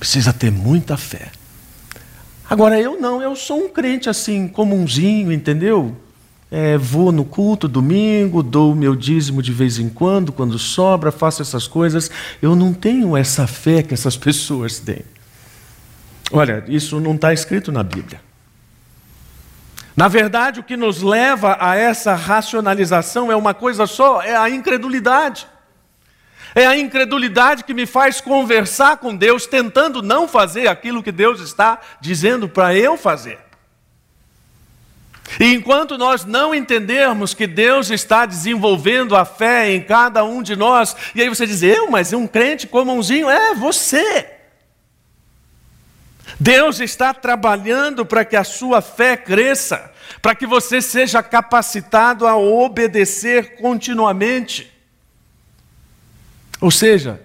Precisa 0.00 0.32
ter 0.32 0.50
muita 0.50 0.96
fé. 0.96 1.30
Agora, 2.48 2.80
eu 2.80 2.98
não, 2.98 3.20
eu 3.20 3.36
sou 3.36 3.66
um 3.66 3.68
crente 3.68 4.08
assim, 4.08 4.48
comunzinho, 4.48 5.30
entendeu? 5.30 5.94
É, 6.50 6.78
vou 6.78 7.12
no 7.12 7.22
culto 7.22 7.68
domingo, 7.68 8.42
dou 8.42 8.72
o 8.72 8.74
meu 8.74 8.96
dízimo 8.96 9.42
de 9.42 9.52
vez 9.52 9.78
em 9.78 9.90
quando, 9.90 10.32
quando 10.32 10.58
sobra, 10.58 11.12
faço 11.12 11.42
essas 11.42 11.68
coisas. 11.68 12.10
Eu 12.40 12.56
não 12.56 12.72
tenho 12.72 13.14
essa 13.14 13.46
fé 13.46 13.82
que 13.82 13.92
essas 13.92 14.16
pessoas 14.18 14.78
têm. 14.78 15.04
Olha, 16.32 16.64
isso 16.66 16.98
não 16.98 17.14
está 17.14 17.34
escrito 17.34 17.70
na 17.70 17.82
Bíblia. 17.82 18.22
Na 19.94 20.08
verdade, 20.08 20.60
o 20.60 20.64
que 20.64 20.78
nos 20.78 21.02
leva 21.02 21.58
a 21.60 21.76
essa 21.76 22.14
racionalização 22.14 23.30
é 23.30 23.36
uma 23.36 23.52
coisa 23.52 23.86
só: 23.86 24.22
é 24.22 24.34
a 24.34 24.48
incredulidade. 24.48 25.46
É 26.54 26.66
a 26.66 26.76
incredulidade 26.76 27.64
que 27.64 27.74
me 27.74 27.86
faz 27.86 28.20
conversar 28.20 28.96
com 28.96 29.14
Deus, 29.14 29.46
tentando 29.46 30.02
não 30.02 30.26
fazer 30.26 30.68
aquilo 30.68 31.02
que 31.02 31.12
Deus 31.12 31.40
está 31.40 31.80
dizendo 32.00 32.48
para 32.48 32.74
eu 32.74 32.96
fazer. 32.96 33.38
E 35.38 35.54
enquanto 35.54 35.96
nós 35.96 36.24
não 36.24 36.54
entendermos 36.54 37.34
que 37.34 37.46
Deus 37.46 37.90
está 37.90 38.26
desenvolvendo 38.26 39.14
a 39.14 39.24
fé 39.24 39.70
em 39.70 39.80
cada 39.80 40.24
um 40.24 40.42
de 40.42 40.56
nós, 40.56 40.96
e 41.14 41.22
aí 41.22 41.28
você 41.28 41.46
diz, 41.46 41.62
eu, 41.62 41.88
mas 41.90 42.12
um 42.12 42.26
crente 42.26 42.66
comumzinho, 42.66 43.30
é 43.30 43.54
você. 43.54 44.28
Deus 46.38 46.80
está 46.80 47.12
trabalhando 47.12 48.04
para 48.04 48.24
que 48.24 48.36
a 48.36 48.44
sua 48.44 48.80
fé 48.80 49.16
cresça, 49.16 49.92
para 50.20 50.34
que 50.34 50.46
você 50.46 50.80
seja 50.80 51.22
capacitado 51.22 52.26
a 52.26 52.36
obedecer 52.36 53.56
continuamente. 53.56 54.69
Ou 56.60 56.70
seja, 56.70 57.20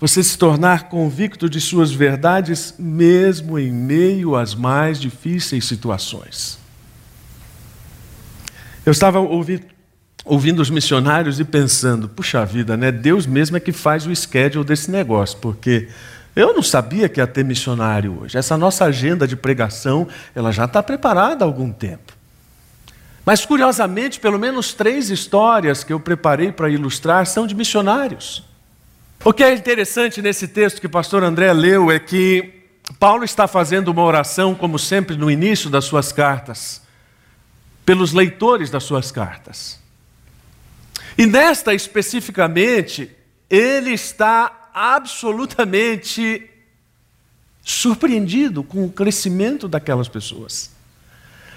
você 0.00 0.22
se 0.22 0.36
tornar 0.36 0.88
convicto 0.88 1.48
de 1.48 1.60
suas 1.60 1.92
verdades, 1.92 2.74
mesmo 2.78 3.58
em 3.58 3.70
meio 3.70 4.34
às 4.34 4.54
mais 4.54 5.00
difíceis 5.00 5.64
situações. 5.66 6.58
Eu 8.84 8.92
estava 8.92 9.18
ouvindo, 9.20 9.64
ouvindo 10.24 10.60
os 10.60 10.70
missionários 10.70 11.38
e 11.38 11.44
pensando, 11.44 12.08
puxa 12.08 12.44
vida, 12.44 12.76
né? 12.76 12.90
Deus 12.90 13.26
mesmo 13.26 13.56
é 13.56 13.60
que 13.60 13.72
faz 13.72 14.06
o 14.06 14.14
schedule 14.14 14.64
desse 14.64 14.90
negócio, 14.90 15.38
porque 15.38 15.88
eu 16.34 16.52
não 16.52 16.62
sabia 16.62 17.08
que 17.08 17.20
ia 17.20 17.26
ter 17.26 17.44
missionário 17.44 18.20
hoje. 18.22 18.36
Essa 18.36 18.58
nossa 18.58 18.84
agenda 18.86 19.26
de 19.26 19.36
pregação, 19.36 20.08
ela 20.34 20.50
já 20.50 20.64
está 20.64 20.82
preparada 20.82 21.44
há 21.44 21.46
algum 21.46 21.70
tempo. 21.70 22.13
Mas 23.24 23.46
curiosamente, 23.46 24.20
pelo 24.20 24.38
menos 24.38 24.74
três 24.74 25.08
histórias 25.08 25.82
que 25.82 25.92
eu 25.92 25.98
preparei 25.98 26.52
para 26.52 26.68
ilustrar 26.68 27.26
são 27.26 27.46
de 27.46 27.54
missionários. 27.54 28.44
O 29.24 29.32
que 29.32 29.42
é 29.42 29.54
interessante 29.54 30.20
nesse 30.20 30.46
texto 30.46 30.80
que 30.80 30.86
o 30.86 30.90
pastor 30.90 31.24
André 31.24 31.50
leu 31.52 31.90
é 31.90 31.98
que 31.98 32.62
Paulo 32.98 33.24
está 33.24 33.48
fazendo 33.48 33.88
uma 33.88 34.02
oração, 34.02 34.54
como 34.54 34.78
sempre 34.78 35.16
no 35.16 35.30
início 35.30 35.70
das 35.70 35.86
suas 35.86 36.12
cartas, 36.12 36.82
pelos 37.86 38.12
leitores 38.12 38.68
das 38.68 38.84
suas 38.84 39.10
cartas. 39.10 39.80
E 41.16 41.24
nesta 41.24 41.72
especificamente, 41.72 43.10
ele 43.48 43.92
está 43.92 44.70
absolutamente 44.74 46.50
surpreendido 47.62 48.62
com 48.62 48.84
o 48.84 48.92
crescimento 48.92 49.66
daquelas 49.66 50.08
pessoas. 50.08 50.70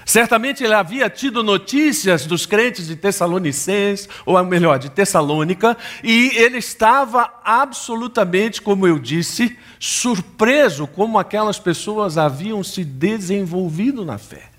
Certamente 0.08 0.64
ele 0.64 0.74
havia 0.74 1.10
tido 1.10 1.44
notícias 1.44 2.26
dos 2.26 2.46
crentes 2.46 2.88
de 2.88 2.96
Tessalonicenses, 2.96 4.08
ou 4.26 4.42
melhor, 4.46 4.80
de 4.80 4.90
Tessalônica, 4.90 5.76
e 6.02 6.32
ele 6.34 6.60
estava 6.60 7.30
absolutamente, 7.44 8.62
como 8.62 8.88
eu 8.88 9.00
disse, 9.00 9.60
surpreso 9.78 10.88
como 10.88 11.20
aquelas 11.20 11.60
pessoas 11.60 12.18
haviam 12.18 12.64
se 12.64 12.86
desenvolvido 12.86 14.06
na 14.06 14.18
fé. 14.18 14.50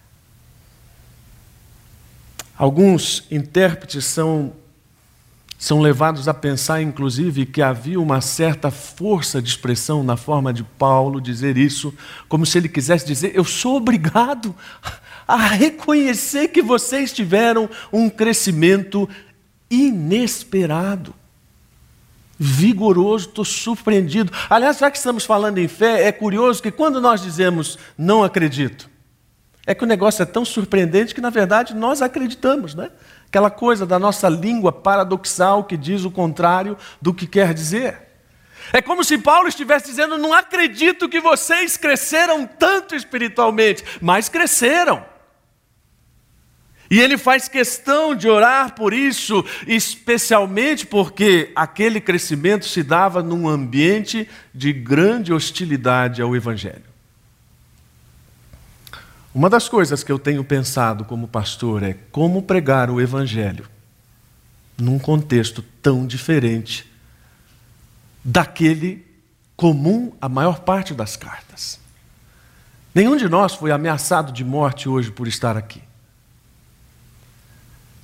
Alguns 2.54 3.24
intérpretes 3.30 4.04
são 4.04 4.52
são 5.58 5.80
levados 5.80 6.28
a 6.28 6.34
pensar, 6.34 6.80
inclusive, 6.80 7.44
que 7.44 7.60
havia 7.60 8.00
uma 8.00 8.20
certa 8.20 8.70
força 8.70 9.42
de 9.42 9.48
expressão 9.48 10.04
na 10.04 10.16
forma 10.16 10.52
de 10.52 10.62
Paulo 10.62 11.20
dizer 11.20 11.58
isso, 11.58 11.92
como 12.28 12.46
se 12.46 12.56
ele 12.56 12.68
quisesse 12.68 13.04
dizer: 13.04 13.32
Eu 13.34 13.44
sou 13.44 13.76
obrigado 13.76 14.54
a 15.26 15.36
reconhecer 15.36 16.48
que 16.48 16.62
vocês 16.62 17.12
tiveram 17.12 17.68
um 17.92 18.08
crescimento 18.08 19.08
inesperado, 19.68 21.12
vigoroso, 22.38 23.28
estou 23.28 23.44
surpreendido. 23.44 24.32
Aliás, 24.48 24.78
já 24.78 24.88
que 24.88 24.96
estamos 24.96 25.24
falando 25.24 25.58
em 25.58 25.66
fé, 25.66 26.04
é 26.04 26.12
curioso 26.12 26.62
que 26.62 26.70
quando 26.70 27.00
nós 27.00 27.20
dizemos 27.20 27.76
não 27.98 28.22
acredito, 28.22 28.88
é 29.66 29.74
que 29.74 29.82
o 29.82 29.88
negócio 29.88 30.22
é 30.22 30.24
tão 30.24 30.44
surpreendente 30.44 31.14
que, 31.14 31.20
na 31.20 31.30
verdade, 31.30 31.74
nós 31.74 32.00
acreditamos, 32.00 32.76
né? 32.76 32.90
Aquela 33.28 33.50
coisa 33.50 33.84
da 33.84 33.98
nossa 33.98 34.28
língua 34.28 34.72
paradoxal 34.72 35.64
que 35.64 35.76
diz 35.76 36.04
o 36.04 36.10
contrário 36.10 36.76
do 37.00 37.12
que 37.12 37.26
quer 37.26 37.52
dizer. 37.52 38.08
É 38.72 38.82
como 38.82 39.04
se 39.04 39.18
Paulo 39.18 39.48
estivesse 39.48 39.86
dizendo: 39.86 40.16
Não 40.16 40.32
acredito 40.32 41.08
que 41.08 41.20
vocês 41.20 41.76
cresceram 41.76 42.46
tanto 42.46 42.94
espiritualmente, 42.94 43.84
mas 44.00 44.28
cresceram. 44.28 45.04
E 46.90 46.98
ele 46.98 47.18
faz 47.18 47.48
questão 47.48 48.14
de 48.14 48.28
orar 48.28 48.74
por 48.74 48.94
isso, 48.94 49.44
especialmente 49.66 50.86
porque 50.86 51.52
aquele 51.54 52.00
crescimento 52.00 52.64
se 52.64 52.82
dava 52.82 53.22
num 53.22 53.46
ambiente 53.46 54.26
de 54.54 54.72
grande 54.72 55.32
hostilidade 55.32 56.22
ao 56.22 56.34
Evangelho. 56.34 56.87
Uma 59.38 59.48
das 59.48 59.68
coisas 59.68 60.02
que 60.02 60.10
eu 60.10 60.18
tenho 60.18 60.42
pensado 60.42 61.04
como 61.04 61.28
pastor 61.28 61.84
é 61.84 61.94
como 62.10 62.42
pregar 62.42 62.90
o 62.90 63.00
Evangelho 63.00 63.68
num 64.76 64.98
contexto 64.98 65.62
tão 65.80 66.08
diferente 66.08 66.92
daquele 68.24 69.06
comum 69.56 70.12
a 70.20 70.28
maior 70.28 70.58
parte 70.58 70.92
das 70.92 71.14
cartas. 71.14 71.78
Nenhum 72.92 73.16
de 73.16 73.28
nós 73.28 73.54
foi 73.54 73.70
ameaçado 73.70 74.32
de 74.32 74.42
morte 74.42 74.88
hoje 74.88 75.12
por 75.12 75.28
estar 75.28 75.56
aqui. 75.56 75.84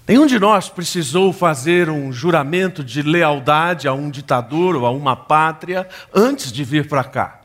Nenhum 0.07 0.26
de 0.26 0.38
nós 0.38 0.69
precisou 0.69 1.33
fazer 1.33 1.91
um 1.91 2.12
juramento 2.12 2.85
de 2.85 3.03
lealdade 3.03 3.88
a 3.88 3.93
um 3.93 4.09
ditador 4.09 4.76
ou 4.76 4.87
a 4.87 4.93
uma 4.93 5.17
pátria 5.17 5.88
antes 6.14 6.53
de 6.53 6.62
vir 6.62 6.87
para 6.88 7.03
cá. 7.03 7.41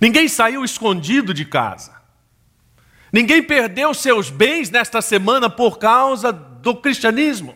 Ninguém 0.00 0.26
saiu 0.26 0.64
escondido 0.64 1.32
de 1.32 1.44
casa. 1.44 1.93
Ninguém 3.14 3.40
perdeu 3.40 3.94
seus 3.94 4.28
bens 4.28 4.70
nesta 4.70 5.00
semana 5.00 5.48
por 5.48 5.78
causa 5.78 6.32
do 6.32 6.74
cristianismo. 6.74 7.54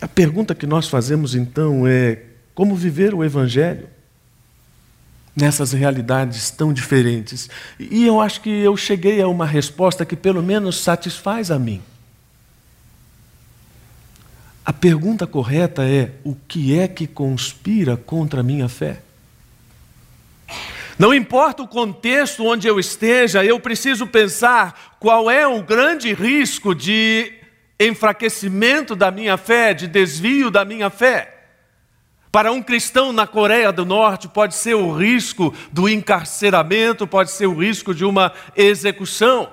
A 0.00 0.08
pergunta 0.08 0.52
que 0.52 0.66
nós 0.66 0.88
fazemos 0.88 1.36
então 1.36 1.86
é: 1.86 2.20
como 2.52 2.74
viver 2.74 3.14
o 3.14 3.22
Evangelho 3.22 3.88
nessas 5.36 5.72
realidades 5.72 6.50
tão 6.50 6.72
diferentes? 6.72 7.48
E 7.78 8.04
eu 8.04 8.20
acho 8.20 8.40
que 8.40 8.50
eu 8.50 8.76
cheguei 8.76 9.22
a 9.22 9.28
uma 9.28 9.46
resposta 9.46 10.04
que 10.04 10.16
pelo 10.16 10.42
menos 10.42 10.80
satisfaz 10.80 11.48
a 11.52 11.60
mim. 11.60 11.80
A 14.64 14.72
pergunta 14.72 15.28
correta 15.28 15.84
é: 15.84 16.10
o 16.24 16.34
que 16.34 16.76
é 16.76 16.88
que 16.88 17.06
conspira 17.06 17.96
contra 17.96 18.40
a 18.40 18.42
minha 18.42 18.68
fé? 18.68 19.00
Não 20.98 21.12
importa 21.12 21.62
o 21.62 21.68
contexto 21.68 22.44
onde 22.44 22.68
eu 22.68 22.78
esteja, 22.78 23.44
eu 23.44 23.58
preciso 23.58 24.06
pensar 24.06 24.96
qual 25.00 25.30
é 25.30 25.46
o 25.46 25.62
grande 25.62 26.12
risco 26.14 26.74
de 26.74 27.32
enfraquecimento 27.80 28.94
da 28.94 29.10
minha 29.10 29.36
fé, 29.36 29.74
de 29.74 29.88
desvio 29.88 30.50
da 30.50 30.64
minha 30.64 30.90
fé. 30.90 31.34
Para 32.30 32.50
um 32.50 32.62
cristão 32.62 33.12
na 33.12 33.26
Coreia 33.26 33.70
do 33.70 33.84
Norte, 33.84 34.28
pode 34.28 34.54
ser 34.54 34.74
o 34.74 34.92
risco 34.92 35.54
do 35.70 35.88
encarceramento, 35.88 37.06
pode 37.06 37.30
ser 37.30 37.46
o 37.46 37.54
risco 37.54 37.94
de 37.94 38.04
uma 38.04 38.32
execução. 38.56 39.52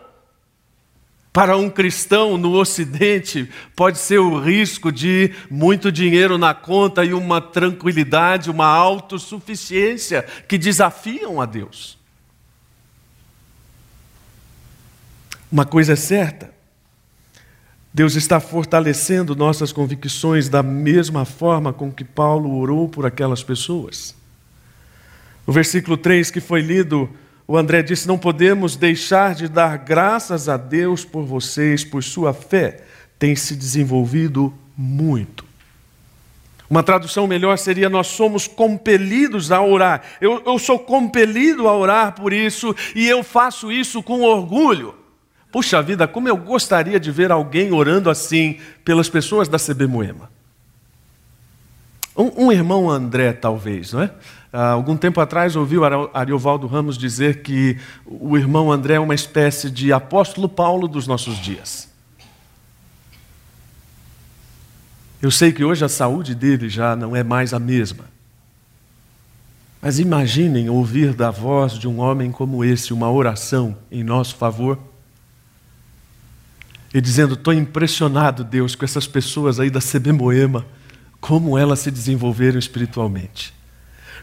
Para 1.34 1.56
um 1.56 1.70
cristão 1.70 2.38
no 2.38 2.54
Ocidente, 2.54 3.50
pode 3.74 3.98
ser 3.98 4.20
o 4.20 4.38
risco 4.38 4.92
de 4.92 5.34
muito 5.50 5.90
dinheiro 5.90 6.38
na 6.38 6.54
conta 6.54 7.06
e 7.06 7.14
uma 7.14 7.40
tranquilidade, 7.40 8.50
uma 8.52 8.66
autossuficiência 8.66 10.24
que 10.48 10.58
desafiam 10.58 11.40
a 11.40 11.46
Deus. 11.46 11.98
Uma 15.50 15.66
coisa 15.66 15.94
é 15.94 15.96
certa: 15.96 16.54
Deus 17.94 18.16
está 18.16 18.42
fortalecendo 18.42 19.34
nossas 19.34 19.72
convicções 19.72 20.50
da 20.50 20.62
mesma 20.62 21.24
forma 21.24 21.72
com 21.72 21.90
que 21.90 22.04
Paulo 22.04 22.58
orou 22.58 22.90
por 22.90 23.06
aquelas 23.06 23.42
pessoas. 23.42 24.14
O 25.46 25.52
versículo 25.54 25.96
3 25.96 26.30
que 26.30 26.42
foi 26.42 26.62
lido 26.62 27.10
o 27.52 27.58
André 27.58 27.84
disse: 27.84 28.08
Não 28.08 28.18
podemos 28.18 28.78
deixar 28.78 29.36
de 29.36 29.50
dar 29.50 29.78
graças 29.78 30.48
a 30.48 30.56
Deus 30.56 31.04
por 31.04 31.26
vocês, 31.26 31.84
por 31.84 32.02
sua 32.02 32.34
fé 32.34 32.80
tem 33.20 33.36
se 33.36 33.58
desenvolvido 33.58 34.54
muito. 34.78 35.44
Uma 36.70 36.82
tradução 36.82 37.28
melhor 37.28 37.58
seria: 37.58 37.90
Nós 37.90 38.08
somos 38.08 38.48
compelidos 38.48 39.52
a 39.52 39.62
orar. 39.62 40.02
Eu, 40.22 40.42
eu 40.46 40.58
sou 40.58 40.80
compelido 40.80 41.68
a 41.68 41.76
orar 41.76 42.16
por 42.16 42.32
isso 42.32 42.74
e 42.96 43.06
eu 43.06 43.22
faço 43.22 43.70
isso 43.70 44.02
com 44.02 44.22
orgulho. 44.22 44.96
Puxa 45.52 45.82
vida, 45.82 46.08
como 46.08 46.30
eu 46.30 46.38
gostaria 46.38 47.02
de 47.02 47.12
ver 47.12 47.34
alguém 47.34 47.74
orando 47.74 48.10
assim 48.10 48.60
pelas 48.86 49.10
pessoas 49.10 49.50
da 49.50 49.58
CB 49.60 49.88
Moema. 49.88 50.31
Um, 52.16 52.46
um 52.46 52.52
irmão 52.52 52.90
André, 52.90 53.34
talvez, 53.34 53.94
não 53.94 54.02
é? 54.02 54.12
Há 54.52 54.72
algum 54.72 54.98
tempo 54.98 55.22
atrás 55.22 55.56
ouvi 55.56 55.78
o 55.78 55.84
Ariovaldo 56.14 56.68
Ramos 56.68 56.98
dizer 56.98 57.42
que 57.42 57.78
o 58.06 58.38
irmão 58.38 58.72
André 58.72 58.96
é 58.96 59.00
uma 59.00 59.16
espécie 59.16 59.72
de 59.72 59.94
apóstolo 59.94 60.50
Paulo 60.50 60.90
dos 60.90 61.08
nossos 61.08 61.38
dias. 61.38 61.90
Eu 65.22 65.32
sei 65.32 65.54
que 65.54 65.64
hoje 65.64 65.86
a 65.86 65.90
saúde 65.90 66.36
dele 66.36 66.68
já 66.68 66.96
não 66.96 67.16
é 67.16 67.24
mais 67.24 67.54
a 67.54 67.60
mesma. 67.60 68.06
Mas 69.82 70.00
imaginem 70.00 70.70
ouvir 70.70 71.14
da 71.14 71.32
voz 71.32 71.74
de 71.74 71.88
um 71.88 72.00
homem 72.00 72.32
como 72.32 72.64
esse 72.64 72.92
uma 72.92 73.10
oração 73.10 73.78
em 73.92 74.04
nosso 74.04 74.36
favor 74.36 74.78
e 76.94 77.00
dizendo: 77.00 77.36
Estou 77.36 77.54
impressionado, 77.54 78.44
Deus, 78.44 78.76
com 78.76 78.84
essas 78.84 79.08
pessoas 79.08 79.60
aí 79.60 79.70
da 79.70 79.80
CB 79.80 80.12
Moema, 80.12 80.66
como 81.22 81.58
elas 81.58 81.80
se 81.80 81.90
desenvolveram 81.90 82.60
espiritualmente 82.60 83.54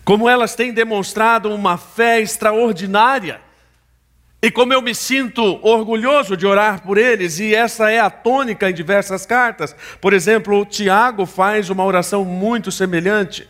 como 0.09 0.27
elas 0.27 0.55
têm 0.55 0.73
demonstrado 0.73 1.53
uma 1.53 1.77
fé 1.77 2.19
extraordinária. 2.19 3.43
E 4.41 4.51
como 4.51 4.73
eu 4.73 4.81
me 4.81 4.95
sinto 4.95 5.43
orgulhoso 5.63 6.35
de 6.35 6.47
orar 6.47 6.83
por 6.83 6.97
eles, 6.97 7.39
e 7.39 7.55
essa 7.55 7.91
é 7.91 8.01
a 8.01 8.09
tônica 8.09 8.71
em 8.71 8.73
diversas 8.73 9.27
cartas. 9.27 9.77
Por 10.01 10.15
exemplo, 10.15 10.65
Tiago 10.65 11.27
faz 11.27 11.69
uma 11.69 11.85
oração 11.85 12.25
muito 12.25 12.73
semelhante. 12.73 13.47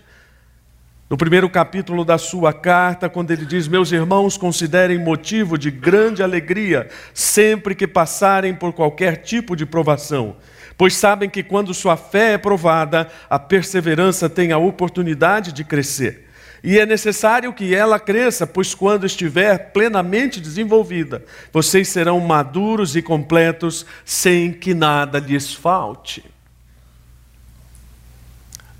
No 1.08 1.16
primeiro 1.16 1.48
capítulo 1.48 2.04
da 2.04 2.18
sua 2.18 2.52
carta, 2.52 3.08
quando 3.08 3.30
ele 3.30 3.46
diz: 3.46 3.68
Meus 3.68 3.92
irmãos, 3.92 4.36
considerem 4.36 4.98
motivo 4.98 5.56
de 5.56 5.70
grande 5.70 6.24
alegria 6.24 6.88
sempre 7.14 7.72
que 7.72 7.86
passarem 7.86 8.52
por 8.52 8.72
qualquer 8.72 9.18
tipo 9.18 9.54
de 9.54 9.64
provação, 9.64 10.34
pois 10.78 10.96
sabem 10.96 11.28
que 11.28 11.42
quando 11.42 11.74
sua 11.74 11.96
fé 11.96 12.34
é 12.34 12.38
provada, 12.38 13.10
a 13.28 13.36
perseverança 13.36 14.30
tem 14.30 14.52
a 14.52 14.58
oportunidade 14.58 15.52
de 15.52 15.64
crescer. 15.64 16.26
E 16.62 16.78
é 16.78 16.86
necessário 16.86 17.52
que 17.52 17.74
ela 17.74 17.98
cresça, 17.98 18.46
pois 18.46 18.74
quando 18.74 19.04
estiver 19.04 19.72
plenamente 19.72 20.40
desenvolvida, 20.40 21.24
vocês 21.52 21.88
serão 21.88 22.20
maduros 22.20 22.94
e 22.94 23.02
completos, 23.02 23.84
sem 24.04 24.52
que 24.52 24.72
nada 24.72 25.18
lhes 25.18 25.52
falte. 25.52 26.24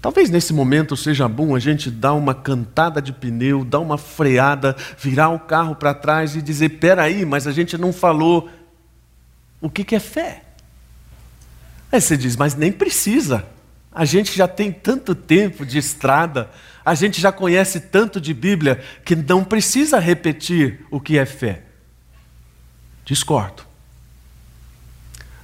Talvez 0.00 0.30
nesse 0.30 0.52
momento 0.52 0.96
seja 0.96 1.28
bom 1.28 1.56
a 1.56 1.58
gente 1.58 1.90
dar 1.90 2.14
uma 2.14 2.34
cantada 2.34 3.02
de 3.02 3.12
pneu, 3.12 3.64
dar 3.64 3.80
uma 3.80 3.98
freada, 3.98 4.76
virar 4.96 5.30
o 5.30 5.40
carro 5.40 5.74
para 5.74 5.92
trás 5.92 6.36
e 6.36 6.42
dizer: 6.42 6.68
peraí, 6.80 7.24
mas 7.24 7.48
a 7.48 7.52
gente 7.52 7.76
não 7.76 7.92
falou 7.92 8.48
o 9.60 9.68
que 9.68 9.96
é 9.96 10.00
fé. 10.00 10.47
Aí 11.90 12.00
você 12.00 12.16
diz: 12.16 12.36
mas 12.36 12.54
nem 12.54 12.70
precisa. 12.70 13.46
A 13.92 14.04
gente 14.04 14.36
já 14.36 14.46
tem 14.46 14.70
tanto 14.70 15.14
tempo 15.14 15.66
de 15.66 15.78
estrada, 15.78 16.50
a 16.84 16.94
gente 16.94 17.20
já 17.20 17.32
conhece 17.32 17.80
tanto 17.80 18.20
de 18.20 18.32
Bíblia 18.32 18.82
que 19.04 19.16
não 19.16 19.42
precisa 19.42 19.98
repetir 19.98 20.86
o 20.90 21.00
que 21.00 21.18
é 21.18 21.26
fé. 21.26 21.64
Discordo. 23.04 23.64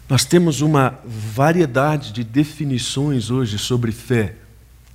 Nós 0.08 0.24
temos 0.24 0.60
uma 0.60 1.00
variedade 1.04 2.12
de 2.12 2.22
definições 2.22 3.30
hoje 3.30 3.58
sobre 3.58 3.90
fé, 3.90 4.36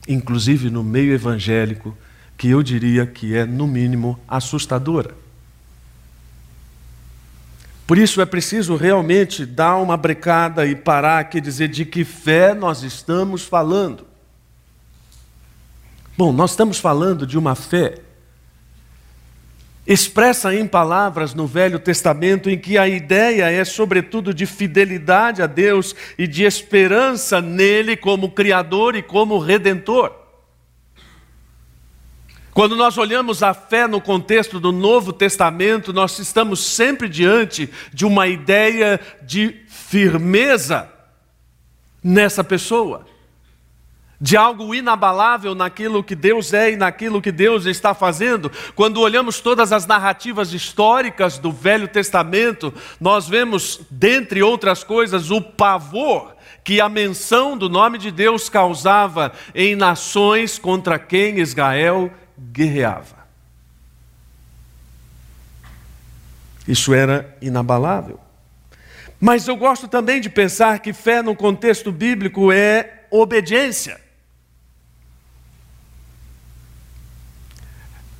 inclusive 0.07 0.69
no 0.69 0.83
meio 0.83 1.13
evangélico, 1.13 1.97
que 2.37 2.49
eu 2.49 2.61
diria 2.63 3.05
que 3.05 3.35
é, 3.35 3.45
no 3.45 3.67
mínimo, 3.67 4.19
assustadora. 4.27 5.13
Por 7.89 7.97
isso 7.97 8.21
é 8.21 8.25
preciso 8.27 8.75
realmente 8.75 9.47
dar 9.47 9.77
uma 9.77 9.97
brecada 9.97 10.63
e 10.63 10.75
parar 10.75 11.17
aqui 11.17 11.39
e 11.39 11.41
dizer 11.41 11.69
de 11.69 11.83
que 11.85 12.05
fé 12.05 12.53
nós 12.53 12.83
estamos 12.83 13.45
falando. 13.45 14.05
Bom, 16.15 16.31
nós 16.31 16.51
estamos 16.51 16.77
falando 16.77 17.25
de 17.25 17.35
uma 17.35 17.55
fé 17.55 17.95
expressa 19.87 20.53
em 20.53 20.67
palavras 20.67 21.33
no 21.33 21.47
Velho 21.47 21.79
Testamento, 21.79 22.47
em 22.47 22.59
que 22.59 22.77
a 22.77 22.87
ideia 22.87 23.49
é, 23.49 23.65
sobretudo, 23.65 24.35
de 24.35 24.45
fidelidade 24.45 25.41
a 25.41 25.47
Deus 25.47 25.95
e 26.15 26.27
de 26.27 26.43
esperança 26.43 27.41
nele 27.41 27.97
como 27.97 28.29
Criador 28.29 28.95
e 28.95 29.01
como 29.01 29.39
Redentor. 29.39 30.18
Quando 32.59 32.75
nós 32.75 32.97
olhamos 32.97 33.41
a 33.41 33.53
fé 33.53 33.87
no 33.87 34.01
contexto 34.01 34.59
do 34.59 34.73
Novo 34.73 35.13
Testamento, 35.13 35.93
nós 35.93 36.19
estamos 36.19 36.59
sempre 36.59 37.07
diante 37.07 37.69
de 37.93 38.05
uma 38.05 38.27
ideia 38.27 38.99
de 39.21 39.61
firmeza 39.69 40.91
nessa 42.03 42.43
pessoa, 42.43 43.05
de 44.19 44.35
algo 44.35 44.75
inabalável 44.75 45.55
naquilo 45.55 46.03
que 46.03 46.13
Deus 46.13 46.51
é 46.51 46.73
e 46.73 46.75
naquilo 46.75 47.21
que 47.21 47.31
Deus 47.31 47.65
está 47.65 47.93
fazendo. 47.93 48.51
Quando 48.75 48.99
olhamos 48.99 49.39
todas 49.39 49.71
as 49.71 49.87
narrativas 49.87 50.51
históricas 50.51 51.37
do 51.37 51.53
Velho 51.53 51.87
Testamento, 51.87 52.73
nós 52.99 53.25
vemos, 53.25 53.79
dentre 53.89 54.43
outras 54.43 54.83
coisas, 54.83 55.31
o 55.31 55.39
pavor 55.39 56.35
que 56.61 56.81
a 56.81 56.89
menção 56.89 57.57
do 57.57 57.69
nome 57.69 57.97
de 57.97 58.11
Deus 58.11 58.49
causava 58.49 59.31
em 59.55 59.77
nações 59.77 60.59
contra 60.59 60.99
quem 60.99 61.39
Israel 61.39 62.11
guerreava. 62.51 63.17
Isso 66.67 66.93
era 66.93 67.35
inabalável. 67.41 68.19
Mas 69.19 69.47
eu 69.47 69.57
gosto 69.57 69.87
também 69.87 70.21
de 70.21 70.29
pensar 70.29 70.79
que 70.79 70.93
fé 70.93 71.21
no 71.21 71.35
contexto 71.35 71.91
bíblico 71.91 72.51
é 72.51 73.05
obediência. 73.11 73.99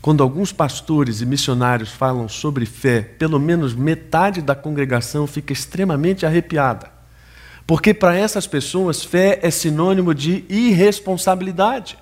Quando 0.01 0.23
alguns 0.23 0.51
pastores 0.51 1.21
e 1.21 1.25
missionários 1.25 1.91
falam 1.91 2.27
sobre 2.27 2.65
fé, 2.65 3.01
pelo 3.01 3.39
menos 3.39 3.73
metade 3.73 4.41
da 4.41 4.55
congregação 4.55 5.27
fica 5.27 5.53
extremamente 5.53 6.25
arrepiada. 6.25 6.91
Porque 7.67 7.93
para 7.93 8.15
essas 8.15 8.47
pessoas, 8.47 9.03
fé 9.03 9.39
é 9.43 9.51
sinônimo 9.51 10.15
de 10.15 10.43
irresponsabilidade. 10.49 11.99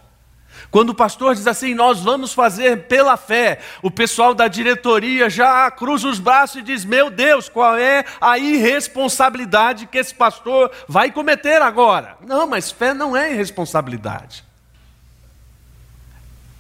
Quando 0.70 0.90
o 0.90 0.96
pastor 0.96 1.36
diz 1.36 1.48
assim, 1.48 1.74
nós 1.74 2.02
vamos 2.02 2.34
fazer 2.34 2.88
pela 2.88 3.18
fé, 3.18 3.60
o 3.82 3.90
pessoal 3.90 4.34
da 4.34 4.48
diretoria 4.48 5.30
já 5.30 5.70
cruza 5.72 6.08
os 6.08 6.20
braços 6.20 6.58
e 6.58 6.62
diz: 6.62 6.84
Meu 6.84 7.10
Deus, 7.10 7.50
qual 7.50 7.78
é 7.78 8.06
a 8.20 8.38
irresponsabilidade 8.38 9.88
que 9.88 9.98
esse 9.98 10.14
pastor 10.14 10.72
vai 10.88 11.12
cometer 11.12 11.62
agora? 11.62 12.18
Não, 12.26 12.48
mas 12.48 12.72
fé 12.72 12.94
não 12.94 13.16
é 13.16 13.34
irresponsabilidade. 13.34 14.44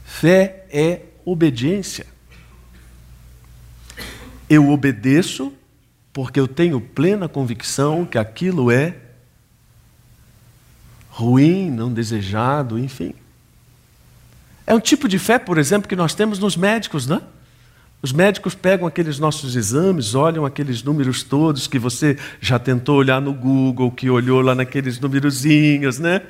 Fé 0.06 0.66
é 0.72 1.02
obediência. 1.26 2.08
Eu 4.50 4.70
obedeço 4.70 5.54
porque 6.14 6.40
eu 6.40 6.48
tenho 6.48 6.82
plena 6.82 7.28
convicção 7.28 8.06
que 8.06 8.18
aquilo 8.18 8.72
é 8.72 8.96
ruim, 11.10 11.70
não 11.70 11.94
desejado, 11.94 12.80
enfim. 12.80 13.14
É 14.67 14.73
um 14.73 14.82
tipo 14.82 15.08
de 15.08 15.17
fé, 15.17 15.39
por 15.39 15.58
exemplo, 15.58 15.88
que 15.88 15.95
nós 15.95 16.13
temos 16.13 16.39
nos 16.39 16.58
médicos, 16.58 17.08
né? 17.08 17.21
Os 18.01 18.12
médicos 18.12 18.53
pegam 18.53 18.86
aqueles 18.86 19.17
nossos 19.17 19.56
exames, 19.56 20.13
olham 20.13 20.45
aqueles 20.45 20.84
números 20.84 21.23
todos 21.23 21.65
que 21.67 21.80
você 21.80 22.17
já 22.41 22.60
tentou 22.60 22.97
olhar 22.97 23.21
no 23.21 23.34
Google, 23.34 23.89
que 23.89 24.10
olhou 24.10 24.41
lá 24.41 24.53
naqueles 24.53 24.99
numerozinhos, 24.99 25.97
né? 25.99 26.21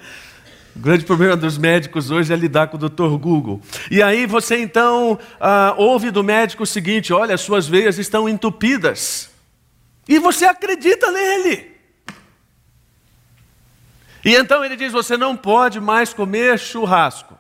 O 0.75 0.79
grande 0.79 1.03
problema 1.03 1.35
dos 1.35 1.57
médicos 1.57 2.11
hoje 2.11 2.31
é 2.31 2.35
lidar 2.35 2.67
com 2.67 2.77
o 2.77 2.79
doutor 2.79 3.17
Google. 3.17 3.59
E 3.89 4.03
aí 4.03 4.27
você 4.27 4.57
então 4.57 5.17
ah, 5.39 5.73
ouve 5.75 6.11
do 6.11 6.23
médico 6.23 6.61
o 6.61 6.67
seguinte: 6.67 7.11
olha, 7.11 7.35
suas 7.37 7.67
veias 7.67 7.97
estão 7.97 8.29
entupidas. 8.29 9.31
E 10.07 10.19
você 10.19 10.45
acredita 10.45 11.11
nele. 11.11 11.75
E 14.23 14.35
então 14.35 14.63
ele 14.63 14.75
diz: 14.75 14.93
você 14.93 15.17
não 15.17 15.35
pode 15.35 15.81
mais 15.81 16.13
comer 16.13 16.59
churrasco. 16.59 17.36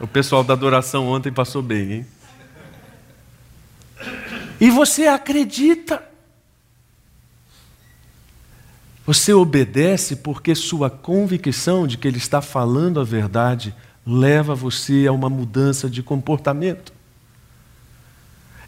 O 0.00 0.06
pessoal 0.06 0.44
da 0.44 0.52
adoração 0.52 1.06
ontem 1.08 1.32
passou 1.32 1.62
bem, 1.62 1.92
hein? 1.92 2.06
E 4.60 4.70
você 4.70 5.06
acredita. 5.06 6.02
Você 9.06 9.32
obedece 9.32 10.16
porque 10.16 10.54
sua 10.54 10.90
convicção 10.90 11.86
de 11.86 11.96
que 11.96 12.08
ele 12.08 12.18
está 12.18 12.42
falando 12.42 13.00
a 13.00 13.04
verdade 13.04 13.74
leva 14.04 14.54
você 14.54 15.06
a 15.06 15.12
uma 15.12 15.30
mudança 15.30 15.88
de 15.88 16.02
comportamento. 16.02 16.95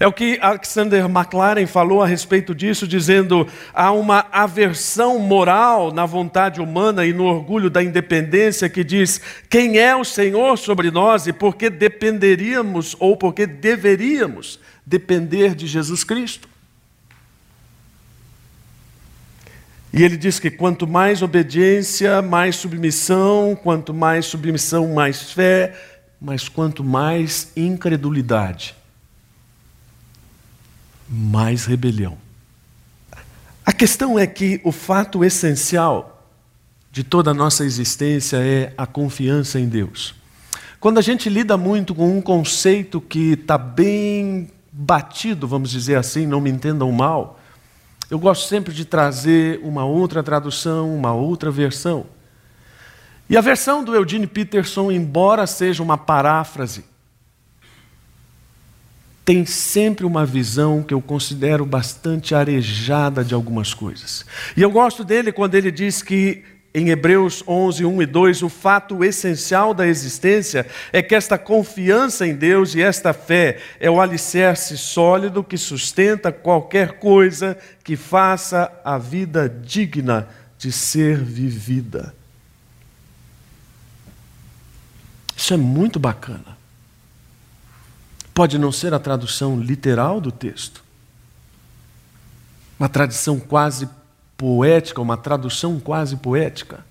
É 0.01 0.07
o 0.07 0.13
que 0.13 0.39
Alexander 0.41 1.05
McLaren 1.07 1.67
falou 1.67 2.03
a 2.03 2.07
respeito 2.07 2.55
disso, 2.55 2.87
dizendo: 2.87 3.49
há 3.75 3.91
uma 3.91 4.27
aversão 4.31 5.19
moral 5.19 5.93
na 5.93 6.07
vontade 6.07 6.61
humana 6.61 7.05
e 7.05 7.13
no 7.13 7.25
orgulho 7.25 7.69
da 7.69 7.83
independência 7.83 8.69
que 8.69 8.85
diz: 8.85 9.21
quem 9.51 9.79
é 9.79 9.97
o 9.97 10.05
Senhor 10.05 10.57
sobre 10.57 10.91
nós 10.91 11.27
e 11.27 11.33
por 11.33 11.57
que 11.57 11.69
dependeríamos 11.69 12.95
ou 13.01 13.17
por 13.17 13.35
que 13.35 13.47
deveríamos 13.47 14.61
depender 14.87 15.55
de 15.55 15.67
Jesus 15.67 16.05
Cristo? 16.05 16.49
E 19.93 20.05
ele 20.05 20.17
diz 20.17 20.39
que 20.39 20.51
quanto 20.51 20.87
mais 20.87 21.23
obediência, 21.23 22.23
mais 22.23 22.57
submissão, 22.57 23.59
quanto 23.61 23.93
mais 23.93 24.27
submissão, 24.27 24.95
mais 24.95 25.33
fé, 25.33 25.75
mas 26.21 26.49
quanto 26.49 26.85
mais 26.85 27.51
incredulidade, 27.57 28.77
mais 31.09 31.65
rebelião. 31.65 32.19
A 33.65 33.73
questão 33.73 34.19
é 34.19 34.27
que 34.27 34.61
o 34.65 34.73
fato 34.73 35.25
essencial 35.25 36.27
de 36.91 37.05
toda 37.05 37.31
a 37.31 37.35
nossa 37.35 37.65
existência 37.65 38.39
é 38.39 38.73
a 38.77 38.87
confiança 38.87 39.61
em 39.61 39.69
Deus. 39.69 40.15
Quando 40.81 40.99
a 40.99 41.03
gente 41.03 41.29
lida 41.29 41.57
muito 41.57 41.95
com 41.95 42.17
um 42.17 42.21
conceito 42.21 43.01
que 43.01 43.33
está 43.33 43.59
bem 43.59 44.51
batido, 44.73 45.47
vamos 45.47 45.71
dizer 45.71 45.97
assim, 45.97 46.27
não 46.27 46.41
me 46.41 46.51
entendam 46.51 46.91
mal, 46.93 47.39
eu 48.11 48.19
gosto 48.19 48.49
sempre 48.49 48.73
de 48.73 48.85
trazer 48.85 49.61
uma 49.63 49.85
outra 49.85 50.23
tradução, 50.23 50.95
uma 50.95 51.13
outra 51.13 51.51
versão. 51.51 52.07
E 53.29 53.37
a 53.37 53.41
versão 53.41 53.85
do 53.85 53.95
Eugene 53.95 54.27
Peterson, 54.27 54.91
embora 54.91 55.47
seja 55.47 55.83
uma 55.83 55.99
paráfrase, 55.99 56.85
tem 59.29 59.45
sempre 59.45 60.07
uma 60.07 60.25
visão 60.25 60.83
que 60.83 60.95
eu 60.95 61.03
considero 61.03 61.67
bastante 61.67 62.35
arejada 62.35 63.23
de 63.23 63.35
algumas 63.35 63.75
coisas. 63.75 64.25
E 64.57 64.63
eu 64.63 64.71
gosto 64.71 65.05
dele 65.05 65.33
quando 65.33 65.55
ele 65.55 65.71
diz 65.71 66.01
que 66.01 66.43
em 66.75 66.89
Hebreus 66.89 67.45
11, 67.47 67.85
1 67.85 68.01
e 68.01 68.07
2, 68.07 68.43
o 68.43 68.49
fato 68.49 69.05
essencial 69.05 69.75
da 69.75 69.87
existência 69.87 70.67
é 70.91 71.03
que 71.03 71.15
esta 71.15 71.37
confiança 71.37 72.27
em 72.27 72.35
Deus 72.35 72.75
e 72.75 72.81
esta 72.81 73.13
fé 73.13 73.59
é 73.79 73.91
o 73.91 74.01
alicerce 74.01 74.79
sólido 74.79 75.45
que 75.45 75.59
sustenta 75.59 76.33
qualquer 76.33 76.93
coisa 76.93 77.55
que 77.85 77.97
faça 77.97 78.73
a 78.83 78.97
vida 78.97 79.47
digna 79.47 80.27
de 80.57 80.73
ser 80.73 81.19
vivida. 81.19 82.15
Isso 85.37 85.53
é 85.53 85.59
muito 85.59 85.99
bacana. 85.99 86.58
Pode 88.39 88.57
não 88.57 88.71
ser 88.71 88.95
a 88.95 89.01
tradução 89.01 89.59
literal 89.59 90.21
do 90.21 90.31
texto, 90.31 90.85
uma 92.79 92.89
tradição 92.89 93.41
quase 93.41 93.89
poética, 94.37 95.03
uma 95.03 95.17
tradução 95.17 95.81
quase 95.81 96.17
poética, 96.19 96.87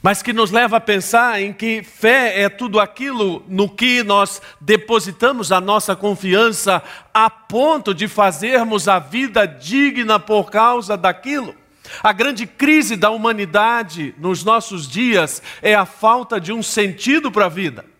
mas 0.00 0.22
que 0.22 0.32
nos 0.32 0.52
leva 0.52 0.76
a 0.76 0.80
pensar 0.80 1.42
em 1.42 1.52
que 1.52 1.82
fé 1.82 2.40
é 2.40 2.48
tudo 2.48 2.78
aquilo 2.78 3.44
no 3.48 3.68
que 3.68 4.04
nós 4.04 4.40
depositamos 4.60 5.50
a 5.50 5.60
nossa 5.60 5.96
confiança 5.96 6.80
a 7.12 7.28
ponto 7.28 7.92
de 7.92 8.06
fazermos 8.06 8.86
a 8.86 9.00
vida 9.00 9.46
digna 9.46 10.20
por 10.20 10.52
causa 10.52 10.96
daquilo. 10.96 11.52
A 12.00 12.12
grande 12.12 12.46
crise 12.46 12.94
da 12.94 13.10
humanidade 13.10 14.14
nos 14.18 14.44
nossos 14.44 14.86
dias 14.86 15.42
é 15.60 15.74
a 15.74 15.84
falta 15.84 16.40
de 16.40 16.52
um 16.52 16.62
sentido 16.62 17.32
para 17.32 17.46
a 17.46 17.48
vida. 17.48 17.92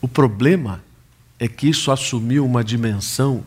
O 0.00 0.08
problema 0.08 0.82
é 1.38 1.48
que 1.48 1.68
isso 1.68 1.90
assumiu 1.90 2.44
uma 2.44 2.62
dimensão 2.62 3.44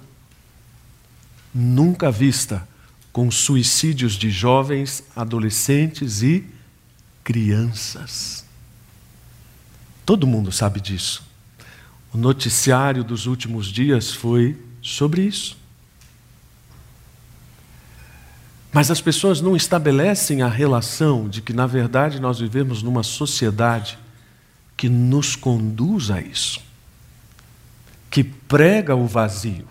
nunca 1.54 2.12
vista 2.12 2.68
com 3.12 3.30
suicídios 3.30 4.14
de 4.14 4.30
jovens, 4.30 5.04
adolescentes 5.16 6.22
e 6.22 6.46
crianças. 7.24 8.46
Todo 10.06 10.28
mundo 10.28 10.52
sabe 10.52 10.80
disso. 10.80 11.24
O 12.14 12.18
noticiário 12.18 13.04
dos 13.04 13.26
últimos 13.26 13.68
dias 13.68 14.12
foi 14.12 14.58
sobre 14.82 15.22
isso. 15.22 15.58
Mas 18.74 18.90
as 18.90 19.02
pessoas 19.02 19.42
não 19.42 19.56
estabelecem 19.56 20.42
a 20.42 20.48
relação 20.48 21.28
de 21.28 21.42
que, 21.42 21.52
na 21.52 21.68
verdade, 21.68 22.20
nós 22.20 22.40
vivemos 22.40 22.82
numa 22.82 23.04
sociedade 23.04 24.00
que 24.82 24.90
nos 24.90 25.36
conduz 25.36 26.10
a 26.10 26.20
isso 26.20 26.60
que 28.10 28.24
prega 28.24 28.96
o 28.96 29.06
vazio. 29.06 29.68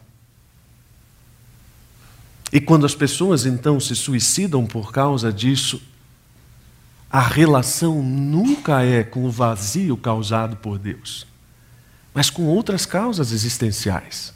E 2.52 2.60
quando 2.60 2.86
as 2.86 2.94
pessoas 2.94 3.44
então 3.44 3.80
se 3.80 3.96
suicidam 3.96 4.64
por 4.64 4.92
causa 4.92 5.32
disso, 5.32 5.82
a 7.10 7.20
relação 7.20 8.00
nunca 8.00 8.84
é 8.84 9.02
com 9.02 9.24
o 9.24 9.32
vazio 9.32 9.96
causado 9.96 10.54
por 10.58 10.78
Deus, 10.78 11.26
mas 12.14 12.30
com 12.30 12.44
outras 12.44 12.86
causas 12.86 13.32
existenciais. 13.32 14.32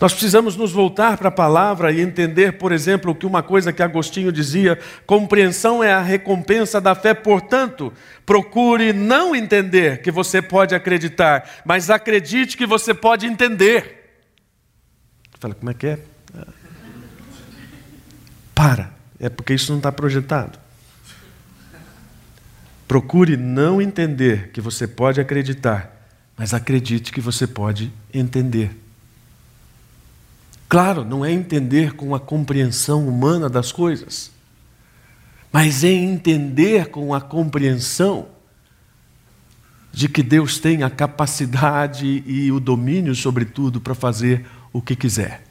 Nós 0.00 0.12
precisamos 0.12 0.56
nos 0.56 0.72
voltar 0.72 1.16
para 1.16 1.28
a 1.28 1.32
palavra 1.32 1.92
e 1.92 2.00
entender, 2.00 2.58
por 2.58 2.72
exemplo, 2.72 3.14
que 3.14 3.26
uma 3.26 3.42
coisa 3.42 3.72
que 3.72 3.82
Agostinho 3.82 4.32
dizia: 4.32 4.78
compreensão 5.06 5.82
é 5.82 5.92
a 5.92 6.02
recompensa 6.02 6.80
da 6.80 6.94
fé, 6.94 7.14
portanto, 7.14 7.92
procure 8.26 8.92
não 8.92 9.34
entender 9.34 10.02
que 10.02 10.10
você 10.10 10.42
pode 10.42 10.74
acreditar, 10.74 11.62
mas 11.64 11.90
acredite 11.90 12.56
que 12.56 12.66
você 12.66 12.92
pode 12.92 13.26
entender. 13.26 14.22
Fala, 15.38 15.54
como 15.54 15.70
é 15.70 15.74
que 15.74 15.86
é? 15.86 15.98
Para, 18.54 18.92
é 19.18 19.28
porque 19.28 19.54
isso 19.54 19.72
não 19.72 19.78
está 19.78 19.90
projetado. 19.92 20.58
Procure 22.86 23.36
não 23.36 23.80
entender 23.80 24.50
que 24.50 24.60
você 24.60 24.86
pode 24.86 25.20
acreditar, 25.20 26.08
mas 26.36 26.54
acredite 26.54 27.12
que 27.12 27.20
você 27.20 27.46
pode 27.46 27.92
entender. 28.12 28.83
Claro, 30.74 31.04
não 31.04 31.24
é 31.24 31.30
entender 31.30 31.94
com 31.94 32.16
a 32.16 32.18
compreensão 32.18 33.06
humana 33.06 33.48
das 33.48 33.70
coisas, 33.70 34.32
mas 35.52 35.84
é 35.84 35.92
entender 35.92 36.86
com 36.86 37.14
a 37.14 37.20
compreensão 37.20 38.26
de 39.92 40.08
que 40.08 40.20
Deus 40.20 40.58
tem 40.58 40.82
a 40.82 40.90
capacidade 40.90 42.24
e 42.26 42.50
o 42.50 42.58
domínio 42.58 43.14
sobre 43.14 43.44
tudo 43.44 43.80
para 43.80 43.94
fazer 43.94 44.46
o 44.72 44.82
que 44.82 44.96
quiser. 44.96 45.44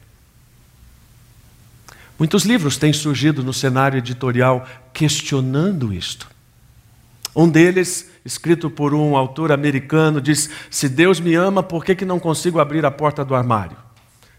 Muitos 2.20 2.44
livros 2.44 2.76
têm 2.76 2.92
surgido 2.92 3.42
no 3.42 3.54
cenário 3.54 4.00
editorial 4.00 4.68
questionando 4.92 5.94
isto. 5.94 6.30
Um 7.34 7.48
deles, 7.48 8.12
escrito 8.26 8.70
por 8.70 8.94
um 8.94 9.16
autor 9.16 9.54
americano, 9.54 10.20
diz: 10.20 10.50
Se 10.70 10.90
Deus 10.90 11.22
me 11.22 11.34
ama, 11.34 11.64
por 11.64 11.86
que, 11.86 11.96
que 11.96 12.04
não 12.04 12.20
consigo 12.20 12.60
abrir 12.60 12.86
a 12.86 12.92
porta 12.92 13.24
do 13.24 13.34
armário? 13.34 13.93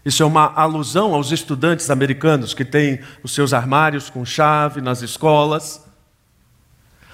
Isso 0.05 0.21
é 0.21 0.25
uma 0.25 0.53
alusão 0.55 1.15
aos 1.15 1.31
estudantes 1.31 1.89
americanos 1.89 2.53
que 2.53 2.63
têm 2.63 2.99
os 3.23 3.33
seus 3.33 3.53
armários 3.53 4.07
com 4.07 4.23
chave 4.23 4.79
nas 4.79 5.01
escolas. 5.01 5.83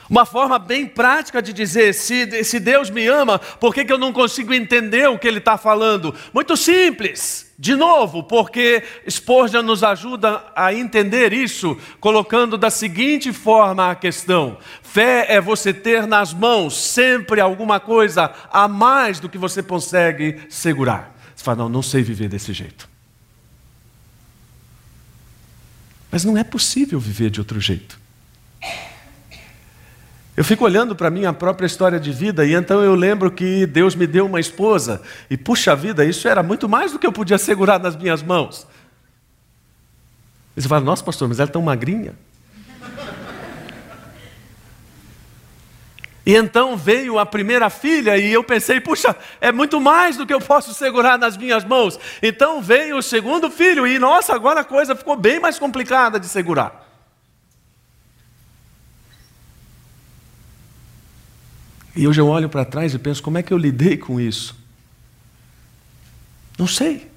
Uma 0.09 0.25
forma 0.25 0.59
bem 0.59 0.85
prática 0.85 1.41
de 1.41 1.53
dizer: 1.53 1.93
se, 1.93 2.43
se 2.43 2.59
Deus 2.59 2.89
me 2.89 3.07
ama, 3.07 3.39
por 3.39 3.73
que, 3.73 3.85
que 3.85 3.93
eu 3.93 3.97
não 3.97 4.11
consigo 4.11 4.53
entender 4.53 5.07
o 5.07 5.17
que 5.17 5.25
Ele 5.25 5.37
está 5.37 5.57
falando? 5.57 6.13
Muito 6.33 6.57
simples. 6.57 7.49
De 7.57 7.75
novo, 7.75 8.23
porque 8.23 8.83
Spurgeon 9.09 9.61
nos 9.61 9.85
ajuda 9.85 10.43
a 10.53 10.73
entender 10.73 11.31
isso, 11.31 11.77
colocando 12.01 12.57
da 12.57 12.69
seguinte 12.69 13.31
forma 13.31 13.89
a 13.89 13.95
questão: 13.95 14.57
fé 14.83 15.27
é 15.29 15.39
você 15.39 15.73
ter 15.73 16.05
nas 16.05 16.33
mãos 16.33 16.75
sempre 16.75 17.39
alguma 17.39 17.79
coisa 17.79 18.33
a 18.51 18.67
mais 18.67 19.17
do 19.17 19.29
que 19.29 19.37
você 19.37 19.63
consegue 19.63 20.41
segurar. 20.49 21.20
Você 21.41 21.45
fala, 21.45 21.57
não, 21.57 21.69
não 21.69 21.81
sei 21.81 22.03
viver 22.03 22.29
desse 22.29 22.53
jeito. 22.53 22.87
Mas 26.11 26.23
não 26.23 26.37
é 26.37 26.43
possível 26.43 26.99
viver 26.99 27.31
de 27.31 27.39
outro 27.39 27.59
jeito. 27.59 27.99
Eu 30.37 30.45
fico 30.45 30.63
olhando 30.63 30.95
para 30.95 31.07
a 31.07 31.11
minha 31.11 31.33
própria 31.33 31.65
história 31.65 31.99
de 31.99 32.11
vida 32.11 32.45
e 32.45 32.53
então 32.53 32.83
eu 32.83 32.93
lembro 32.93 33.31
que 33.31 33.65
Deus 33.65 33.95
me 33.95 34.05
deu 34.05 34.27
uma 34.27 34.39
esposa 34.39 35.01
e, 35.31 35.35
puxa 35.35 35.75
vida, 35.75 36.05
isso 36.05 36.27
era 36.27 36.43
muito 36.43 36.69
mais 36.69 36.91
do 36.91 36.99
que 36.99 37.07
eu 37.07 37.11
podia 37.11 37.39
segurar 37.39 37.79
nas 37.79 37.95
minhas 37.95 38.21
mãos. 38.21 38.67
E 40.55 40.61
você 40.61 40.67
fala, 40.67 40.85
nossa 40.85 41.03
pastor, 41.03 41.27
mas 41.27 41.39
ela 41.39 41.49
é 41.49 41.51
tão 41.51 41.63
magrinha. 41.63 42.13
E 46.31 46.33
então 46.33 46.77
veio 46.77 47.19
a 47.19 47.25
primeira 47.25 47.69
filha 47.69 48.17
e 48.17 48.31
eu 48.31 48.41
pensei, 48.41 48.79
puxa, 48.79 49.13
é 49.41 49.51
muito 49.51 49.81
mais 49.81 50.15
do 50.15 50.25
que 50.25 50.33
eu 50.33 50.39
posso 50.39 50.73
segurar 50.73 51.19
nas 51.19 51.35
minhas 51.35 51.65
mãos. 51.65 51.99
Então 52.23 52.61
veio 52.61 52.99
o 52.99 53.03
segundo 53.03 53.51
filho 53.51 53.85
e 53.85 53.99
nossa, 53.99 54.33
agora 54.33 54.61
a 54.61 54.63
coisa 54.63 54.95
ficou 54.95 55.17
bem 55.17 55.41
mais 55.41 55.59
complicada 55.59 56.17
de 56.17 56.27
segurar. 56.27 56.89
E 61.93 62.07
hoje 62.07 62.21
eu 62.21 62.29
olho 62.29 62.47
para 62.47 62.63
trás 62.63 62.93
e 62.93 62.97
penso, 62.97 63.21
como 63.21 63.37
é 63.37 63.43
que 63.43 63.51
eu 63.51 63.57
lidei 63.57 63.97
com 63.97 64.17
isso? 64.17 64.55
Não 66.57 66.65
sei. 66.65 67.11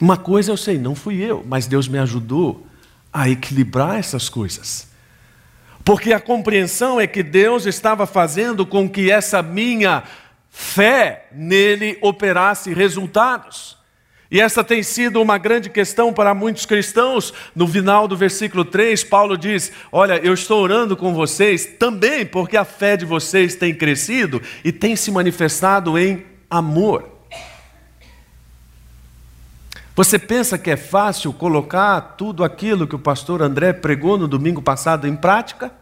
Uma 0.00 0.16
coisa 0.16 0.52
eu 0.52 0.56
sei, 0.56 0.78
não 0.78 0.94
fui 0.94 1.16
eu, 1.16 1.44
mas 1.44 1.66
Deus 1.66 1.88
me 1.88 1.98
ajudou 1.98 2.68
a 3.12 3.28
equilibrar 3.28 3.98
essas 3.98 4.28
coisas. 4.28 4.94
Porque 5.86 6.12
a 6.12 6.18
compreensão 6.18 7.00
é 7.00 7.06
que 7.06 7.22
Deus 7.22 7.64
estava 7.64 8.08
fazendo 8.08 8.66
com 8.66 8.88
que 8.90 9.08
essa 9.08 9.40
minha 9.40 10.02
fé 10.50 11.28
nele 11.30 11.96
operasse 12.00 12.74
resultados. 12.74 13.78
E 14.28 14.40
essa 14.40 14.64
tem 14.64 14.82
sido 14.82 15.22
uma 15.22 15.38
grande 15.38 15.70
questão 15.70 16.12
para 16.12 16.34
muitos 16.34 16.66
cristãos. 16.66 17.32
No 17.54 17.68
final 17.68 18.08
do 18.08 18.16
versículo 18.16 18.64
3, 18.64 19.04
Paulo 19.04 19.38
diz: 19.38 19.70
Olha, 19.92 20.18
eu 20.24 20.34
estou 20.34 20.60
orando 20.60 20.96
com 20.96 21.14
vocês 21.14 21.64
também 21.78 22.26
porque 22.26 22.56
a 22.56 22.64
fé 22.64 22.96
de 22.96 23.04
vocês 23.04 23.54
tem 23.54 23.72
crescido 23.72 24.42
e 24.64 24.72
tem 24.72 24.96
se 24.96 25.12
manifestado 25.12 25.96
em 25.96 26.26
amor. 26.50 27.15
Você 29.96 30.18
pensa 30.18 30.58
que 30.58 30.70
é 30.70 30.76
fácil 30.76 31.32
colocar 31.32 31.98
tudo 32.18 32.44
aquilo 32.44 32.86
que 32.86 32.94
o 32.94 32.98
pastor 32.98 33.40
André 33.40 33.72
pregou 33.72 34.18
no 34.18 34.28
domingo 34.28 34.60
passado 34.60 35.08
em 35.08 35.16
prática? 35.16 35.72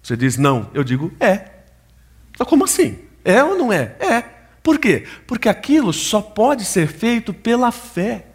Você 0.00 0.16
diz 0.16 0.36
não. 0.36 0.70
Eu 0.72 0.84
digo 0.84 1.12
é. 1.18 1.50
Então, 2.30 2.46
como 2.46 2.64
assim? 2.64 3.00
É 3.24 3.42
ou 3.42 3.58
não 3.58 3.72
é? 3.72 3.96
É. 3.98 4.24
Por 4.62 4.78
quê? 4.78 5.04
Porque 5.26 5.48
aquilo 5.48 5.92
só 5.92 6.22
pode 6.22 6.64
ser 6.64 6.86
feito 6.86 7.34
pela 7.34 7.72
fé. 7.72 8.26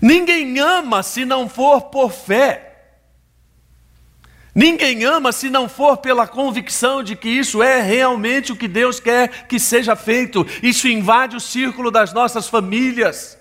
Ninguém 0.00 0.58
ama 0.58 1.02
se 1.02 1.26
não 1.26 1.46
for 1.46 1.82
por 1.82 2.10
fé. 2.10 2.73
Ninguém 4.54 5.02
ama 5.04 5.32
se 5.32 5.50
não 5.50 5.68
for 5.68 5.96
pela 5.96 6.28
convicção 6.28 7.02
de 7.02 7.16
que 7.16 7.28
isso 7.28 7.60
é 7.60 7.80
realmente 7.80 8.52
o 8.52 8.56
que 8.56 8.68
Deus 8.68 9.00
quer 9.00 9.46
que 9.48 9.58
seja 9.58 9.96
feito. 9.96 10.46
Isso 10.62 10.86
invade 10.86 11.36
o 11.36 11.40
círculo 11.40 11.90
das 11.90 12.12
nossas 12.12 12.48
famílias, 12.48 13.36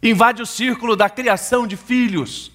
invade 0.00 0.40
o 0.40 0.46
círculo 0.46 0.94
da 0.94 1.10
criação 1.10 1.66
de 1.66 1.76
filhos. 1.76 2.52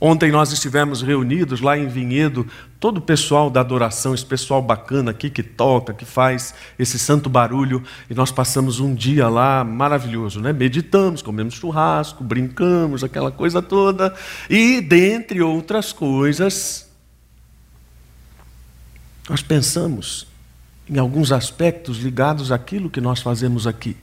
Ontem 0.00 0.32
nós 0.32 0.50
estivemos 0.50 1.02
reunidos 1.02 1.60
lá 1.60 1.76
em 1.76 1.86
Vinhedo, 1.86 2.46
todo 2.78 2.96
o 2.96 3.02
pessoal 3.02 3.50
da 3.50 3.60
adoração, 3.60 4.14
esse 4.14 4.24
pessoal 4.24 4.62
bacana 4.62 5.10
aqui 5.10 5.28
que 5.28 5.42
toca, 5.42 5.92
que 5.92 6.06
faz 6.06 6.54
esse 6.78 6.98
santo 6.98 7.28
barulho, 7.28 7.82
e 8.08 8.14
nós 8.14 8.32
passamos 8.32 8.80
um 8.80 8.94
dia 8.94 9.28
lá 9.28 9.62
maravilhoso, 9.62 10.40
né? 10.40 10.54
Meditamos, 10.54 11.20
comemos 11.20 11.52
churrasco, 11.52 12.24
brincamos, 12.24 13.04
aquela 13.04 13.30
coisa 13.30 13.60
toda, 13.60 14.14
e 14.48 14.80
dentre 14.80 15.42
outras 15.42 15.92
coisas, 15.92 16.88
nós 19.28 19.42
pensamos 19.42 20.26
em 20.88 20.98
alguns 20.98 21.30
aspectos 21.30 21.98
ligados 21.98 22.50
àquilo 22.50 22.88
que 22.88 23.02
nós 23.02 23.20
fazemos 23.20 23.66
aqui. 23.66 23.94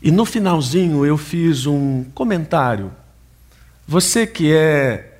E 0.00 0.10
no 0.10 0.24
finalzinho 0.24 1.04
eu 1.04 1.18
fiz 1.18 1.66
um 1.66 2.04
comentário 2.14 2.90
você 3.86 4.26
que 4.26 4.52
é 4.52 5.18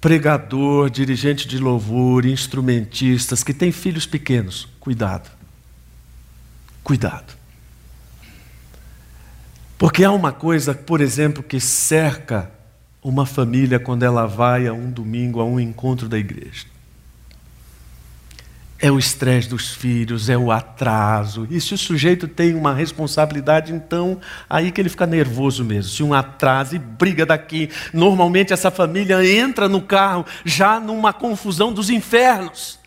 pregador, 0.00 0.90
dirigente 0.90 1.48
de 1.48 1.58
louvor, 1.58 2.26
instrumentistas, 2.26 3.42
que 3.42 3.54
tem 3.54 3.72
filhos 3.72 4.06
pequenos, 4.06 4.68
cuidado. 4.78 5.30
Cuidado. 6.82 7.34
Porque 9.78 10.04
há 10.04 10.12
uma 10.12 10.32
coisa, 10.32 10.74
por 10.74 11.00
exemplo, 11.00 11.42
que 11.42 11.58
cerca 11.58 12.50
uma 13.02 13.24
família 13.24 13.78
quando 13.78 14.02
ela 14.02 14.26
vai 14.26 14.66
a 14.66 14.72
um 14.72 14.90
domingo, 14.90 15.40
a 15.40 15.44
um 15.44 15.58
encontro 15.58 16.08
da 16.08 16.18
igreja 16.18 16.73
é 18.84 18.90
o 18.90 18.98
estresse 18.98 19.48
dos 19.48 19.70
filhos, 19.70 20.28
é 20.28 20.36
o 20.36 20.52
atraso. 20.52 21.48
E 21.50 21.58
se 21.58 21.72
o 21.72 21.78
sujeito 21.78 22.28
tem 22.28 22.54
uma 22.54 22.74
responsabilidade, 22.74 23.72
então 23.72 24.20
aí 24.48 24.70
que 24.70 24.78
ele 24.78 24.90
fica 24.90 25.06
nervoso 25.06 25.64
mesmo. 25.64 25.90
Se 25.90 26.02
um 26.02 26.12
atraso 26.12 26.76
e 26.76 26.78
briga 26.78 27.24
daqui, 27.24 27.70
normalmente 27.94 28.52
essa 28.52 28.70
família 28.70 29.24
entra 29.26 29.70
no 29.70 29.80
carro 29.80 30.26
já 30.44 30.78
numa 30.78 31.14
confusão 31.14 31.72
dos 31.72 31.88
infernos. 31.88 32.78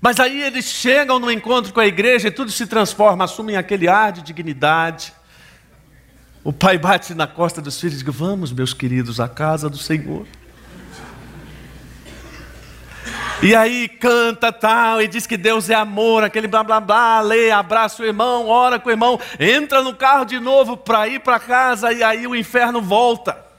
Mas 0.00 0.18
aí 0.18 0.42
eles 0.42 0.64
chegam 0.64 1.20
no 1.20 1.30
encontro 1.30 1.72
com 1.72 1.78
a 1.78 1.86
igreja 1.86 2.26
e 2.26 2.32
tudo 2.32 2.50
se 2.50 2.66
transforma, 2.66 3.22
assumem 3.22 3.56
aquele 3.56 3.86
ar 3.86 4.10
de 4.10 4.22
dignidade. 4.22 5.12
O 6.42 6.52
pai 6.52 6.76
bate 6.76 7.14
na 7.14 7.28
costa 7.28 7.62
dos 7.62 7.78
filhos 7.78 8.00
e 8.00 8.04
diz: 8.04 8.16
Vamos, 8.16 8.52
meus 8.52 8.74
queridos, 8.74 9.20
à 9.20 9.28
casa 9.28 9.70
do 9.70 9.78
Senhor. 9.78 10.26
E 13.42 13.54
aí 13.54 13.88
canta 13.88 14.52
tal, 14.52 15.00
e 15.00 15.08
diz 15.08 15.26
que 15.26 15.38
Deus 15.38 15.70
é 15.70 15.74
amor, 15.74 16.22
aquele 16.22 16.46
blá 16.46 16.62
blá 16.62 16.78
blá, 16.78 17.22
lê, 17.22 17.50
abraça 17.50 18.02
o 18.02 18.04
irmão, 18.04 18.46
ora 18.46 18.78
com 18.78 18.90
o 18.90 18.92
irmão, 18.92 19.18
entra 19.38 19.82
no 19.82 19.94
carro 19.94 20.26
de 20.26 20.38
novo 20.38 20.76
para 20.76 21.08
ir 21.08 21.20
para 21.20 21.40
casa, 21.40 21.90
e 21.90 22.02
aí 22.02 22.26
o 22.26 22.36
inferno 22.36 22.82
volta. 22.82 23.50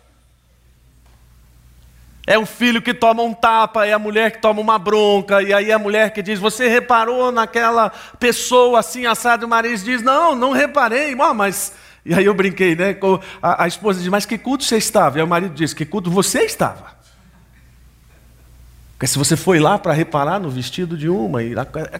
É 2.28 2.38
o 2.38 2.46
filho 2.46 2.80
que 2.80 2.94
toma 2.94 3.24
um 3.24 3.34
tapa, 3.34 3.88
é 3.88 3.92
a 3.92 3.98
mulher 3.98 4.32
que 4.32 4.40
toma 4.40 4.62
uma 4.62 4.78
bronca, 4.78 5.42
e 5.42 5.52
aí 5.52 5.72
a 5.72 5.80
mulher 5.80 6.14
que 6.14 6.22
diz: 6.22 6.38
Você 6.38 6.68
reparou 6.68 7.32
naquela 7.32 7.90
pessoa 8.20 8.80
assim 8.80 9.08
assado? 9.08 9.48
O 9.48 9.50
marido 9.50 9.84
diz: 9.84 10.04
Não, 10.04 10.36
não 10.36 10.52
reparei, 10.52 11.16
oh, 11.16 11.34
mas. 11.34 11.74
E 12.06 12.14
aí 12.14 12.26
eu 12.26 12.34
brinquei, 12.36 12.76
né? 12.76 12.96
A, 13.42 13.64
a 13.64 13.68
esposa 13.68 14.00
diz: 14.00 14.10
Mas 14.10 14.28
que 14.28 14.38
culto 14.38 14.64
você 14.64 14.78
estava? 14.78 15.18
E 15.18 15.24
o 15.24 15.28
marido 15.28 15.56
diz: 15.56 15.74
Que 15.74 15.88
culto 15.88 16.12
você 16.12 16.44
estava? 16.44 17.01
Porque 19.02 19.08
se 19.08 19.18
você 19.18 19.36
foi 19.36 19.60
lá 19.60 19.80
para 19.80 19.94
reparar 19.94 20.40
no 20.40 20.52
vestido 20.52 20.96
de 20.96 21.10
uma, 21.10 21.42
e 21.42 21.56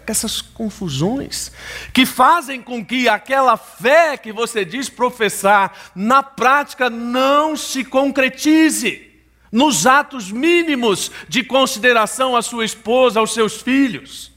essas 0.06 0.40
confusões 0.40 1.50
que 1.92 2.06
fazem 2.06 2.62
com 2.62 2.84
que 2.86 3.08
aquela 3.08 3.56
fé 3.56 4.16
que 4.16 4.32
você 4.32 4.64
diz 4.64 4.88
professar, 4.88 5.76
na 5.96 6.22
prática 6.22 6.88
não 6.88 7.56
se 7.56 7.82
concretize 7.82 9.10
nos 9.50 9.84
atos 9.84 10.30
mínimos 10.30 11.10
de 11.28 11.42
consideração 11.42 12.36
à 12.36 12.40
sua 12.40 12.64
esposa, 12.64 13.18
aos 13.18 13.34
seus 13.34 13.60
filhos. 13.60 14.30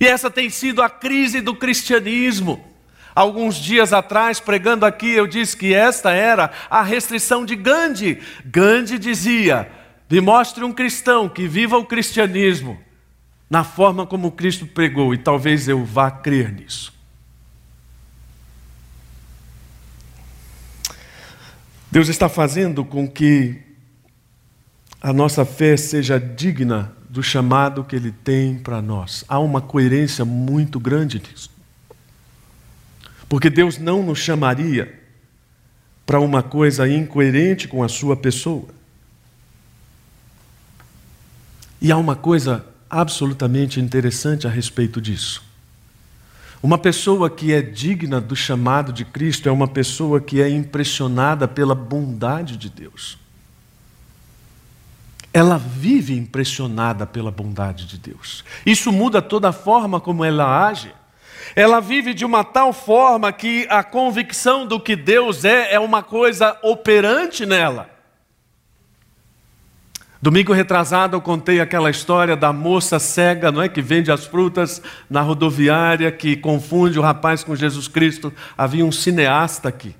E 0.00 0.06
essa 0.06 0.30
tem 0.30 0.48
sido 0.48 0.80
a 0.80 0.88
crise 0.88 1.42
do 1.42 1.54
cristianismo. 1.54 2.64
Alguns 3.14 3.56
dias 3.56 3.92
atrás, 3.92 4.40
pregando 4.40 4.86
aqui, 4.86 5.10
eu 5.10 5.26
disse 5.26 5.54
que 5.54 5.74
esta 5.74 6.12
era 6.12 6.50
a 6.70 6.82
restrição 6.82 7.44
de 7.44 7.54
Gandhi. 7.56 8.22
Gandhi 8.46 8.98
dizia: 8.98 9.70
me 10.08 10.20
mostre 10.20 10.64
um 10.64 10.72
cristão 10.72 11.28
que 11.28 11.48
viva 11.48 11.76
o 11.76 11.84
cristianismo 11.84 12.78
na 13.48 13.62
forma 13.62 14.06
como 14.06 14.32
Cristo 14.32 14.66
pregou, 14.66 15.14
e 15.14 15.18
talvez 15.18 15.68
eu 15.68 15.84
vá 15.84 16.10
crer 16.10 16.52
nisso. 16.52 16.92
Deus 21.90 22.08
está 22.08 22.28
fazendo 22.28 22.84
com 22.84 23.08
que 23.08 23.62
a 25.00 25.12
nossa 25.12 25.44
fé 25.44 25.76
seja 25.76 26.18
digna 26.18 26.92
do 27.08 27.22
chamado 27.22 27.84
que 27.84 27.94
Ele 27.94 28.10
tem 28.10 28.58
para 28.58 28.82
nós. 28.82 29.24
Há 29.28 29.38
uma 29.38 29.60
coerência 29.60 30.24
muito 30.24 30.80
grande 30.80 31.20
nisso. 31.20 31.50
Porque 33.28 33.48
Deus 33.48 33.78
não 33.78 34.02
nos 34.02 34.18
chamaria 34.18 35.02
para 36.04 36.20
uma 36.20 36.42
coisa 36.42 36.88
incoerente 36.88 37.68
com 37.68 37.82
a 37.82 37.88
Sua 37.88 38.16
pessoa. 38.16 38.75
E 41.86 41.92
há 41.92 41.96
uma 41.96 42.16
coisa 42.16 42.66
absolutamente 42.90 43.78
interessante 43.78 44.44
a 44.44 44.50
respeito 44.50 45.00
disso. 45.00 45.40
Uma 46.60 46.78
pessoa 46.78 47.30
que 47.30 47.52
é 47.52 47.62
digna 47.62 48.20
do 48.20 48.34
chamado 48.34 48.92
de 48.92 49.04
Cristo 49.04 49.48
é 49.48 49.52
uma 49.52 49.68
pessoa 49.68 50.20
que 50.20 50.42
é 50.42 50.48
impressionada 50.48 51.46
pela 51.46 51.76
bondade 51.76 52.56
de 52.56 52.68
Deus. 52.68 53.16
Ela 55.32 55.58
vive 55.58 56.18
impressionada 56.18 57.06
pela 57.06 57.30
bondade 57.30 57.86
de 57.86 57.98
Deus. 57.98 58.42
Isso 58.66 58.90
muda 58.90 59.22
toda 59.22 59.50
a 59.50 59.52
forma 59.52 60.00
como 60.00 60.24
ela 60.24 60.66
age. 60.66 60.92
Ela 61.54 61.78
vive 61.78 62.14
de 62.14 62.24
uma 62.24 62.42
tal 62.42 62.72
forma 62.72 63.32
que 63.32 63.64
a 63.70 63.84
convicção 63.84 64.66
do 64.66 64.80
que 64.80 64.96
Deus 64.96 65.44
é 65.44 65.72
é 65.72 65.78
uma 65.78 66.02
coisa 66.02 66.58
operante 66.64 67.46
nela. 67.46 67.95
Domingo 70.20 70.52
retrasado 70.52 71.16
eu 71.16 71.20
contei 71.20 71.60
aquela 71.60 71.90
história 71.90 72.36
da 72.36 72.52
moça 72.52 72.98
cega, 72.98 73.52
não 73.52 73.60
é, 73.60 73.68
que 73.68 73.82
vende 73.82 74.10
as 74.10 74.24
frutas 74.24 74.80
na 75.10 75.20
rodoviária, 75.20 76.10
que 76.10 76.36
confunde 76.36 76.98
o 76.98 77.02
rapaz 77.02 77.44
com 77.44 77.54
Jesus 77.54 77.86
Cristo. 77.86 78.32
Havia 78.56 78.84
um 78.84 78.92
cineasta 78.92 79.68
aqui. 79.68 79.94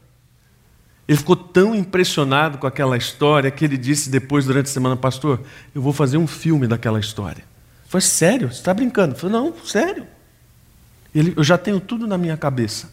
Ele 1.07 1.19
ficou 1.19 1.37
tão 1.37 1.75
impressionado 1.75 2.59
com 2.59 2.67
aquela 2.67 2.97
história 2.97 3.51
que 3.51 3.65
ele 3.65 3.77
disse 3.77 4.11
depois, 4.11 4.47
durante 4.47 4.67
a 4.67 4.73
semana, 4.73 4.97
pastor, 4.97 5.41
eu 5.75 5.81
vou 5.83 5.93
fazer 5.93 6.17
um 6.17 6.27
filme 6.27 6.67
daquela 6.67 6.99
história. 6.99 7.45
Falei, 7.87 8.07
sério? 8.07 8.49
Você 8.49 8.59
está 8.59 8.75
brincando? 8.75 9.15
Eu 9.15 9.19
falei, 9.19 9.37
não, 9.37 9.55
sério. 9.65 10.07
Ele, 11.15 11.35
eu 11.37 11.45
já 11.45 11.57
tenho 11.57 11.79
tudo 11.79 12.07
na 12.07 12.19
minha 12.19 12.37
cabeça. 12.37 12.91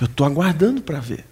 Eu 0.00 0.06
estou 0.06 0.26
aguardando 0.26 0.80
para 0.80 0.98
ver 0.98 1.29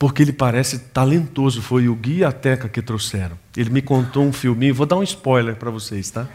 porque 0.00 0.22
ele 0.22 0.32
parece 0.32 0.78
talentoso. 0.78 1.60
Foi 1.60 1.86
o 1.86 1.94
guia 1.94 2.28
a 2.28 2.32
Teca 2.32 2.70
que 2.70 2.80
trouxeram. 2.80 3.38
Ele 3.54 3.68
me 3.68 3.82
contou 3.82 4.24
um 4.24 4.32
filminho, 4.32 4.74
vou 4.74 4.86
dar 4.86 4.96
um 4.96 5.02
spoiler 5.02 5.56
para 5.56 5.70
vocês, 5.70 6.10
tá? 6.10 6.26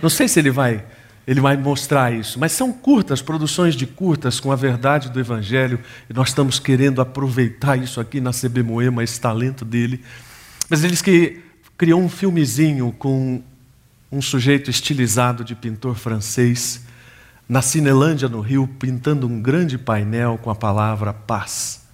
Não 0.00 0.08
sei 0.08 0.28
se 0.28 0.38
ele 0.38 0.52
vai, 0.52 0.84
ele 1.26 1.40
vai 1.40 1.56
mostrar 1.56 2.12
isso, 2.12 2.38
mas 2.38 2.52
são 2.52 2.72
curtas, 2.72 3.20
produções 3.20 3.74
de 3.74 3.84
curtas 3.84 4.38
com 4.38 4.52
a 4.52 4.56
verdade 4.56 5.10
do 5.10 5.18
Evangelho, 5.18 5.80
e 6.08 6.14
nós 6.14 6.28
estamos 6.28 6.60
querendo 6.60 7.00
aproveitar 7.00 7.76
isso 7.76 8.00
aqui 8.00 8.20
na 8.20 8.30
CB 8.30 8.62
Moema, 8.62 9.02
esse 9.02 9.20
talento 9.20 9.64
dele. 9.64 10.04
Mas 10.70 10.84
eles 10.84 11.02
que 11.02 11.40
criou 11.76 12.00
um 12.00 12.08
filmezinho 12.08 12.94
com 12.96 13.42
um 14.10 14.22
sujeito 14.22 14.70
estilizado 14.70 15.42
de 15.42 15.56
pintor 15.56 15.96
francês, 15.96 16.84
na 17.48 17.60
Cinelândia, 17.60 18.28
no 18.28 18.40
Rio, 18.40 18.68
pintando 18.78 19.26
um 19.26 19.42
grande 19.42 19.76
painel 19.76 20.38
com 20.40 20.48
a 20.48 20.54
palavra 20.54 21.12
paz. 21.12 21.87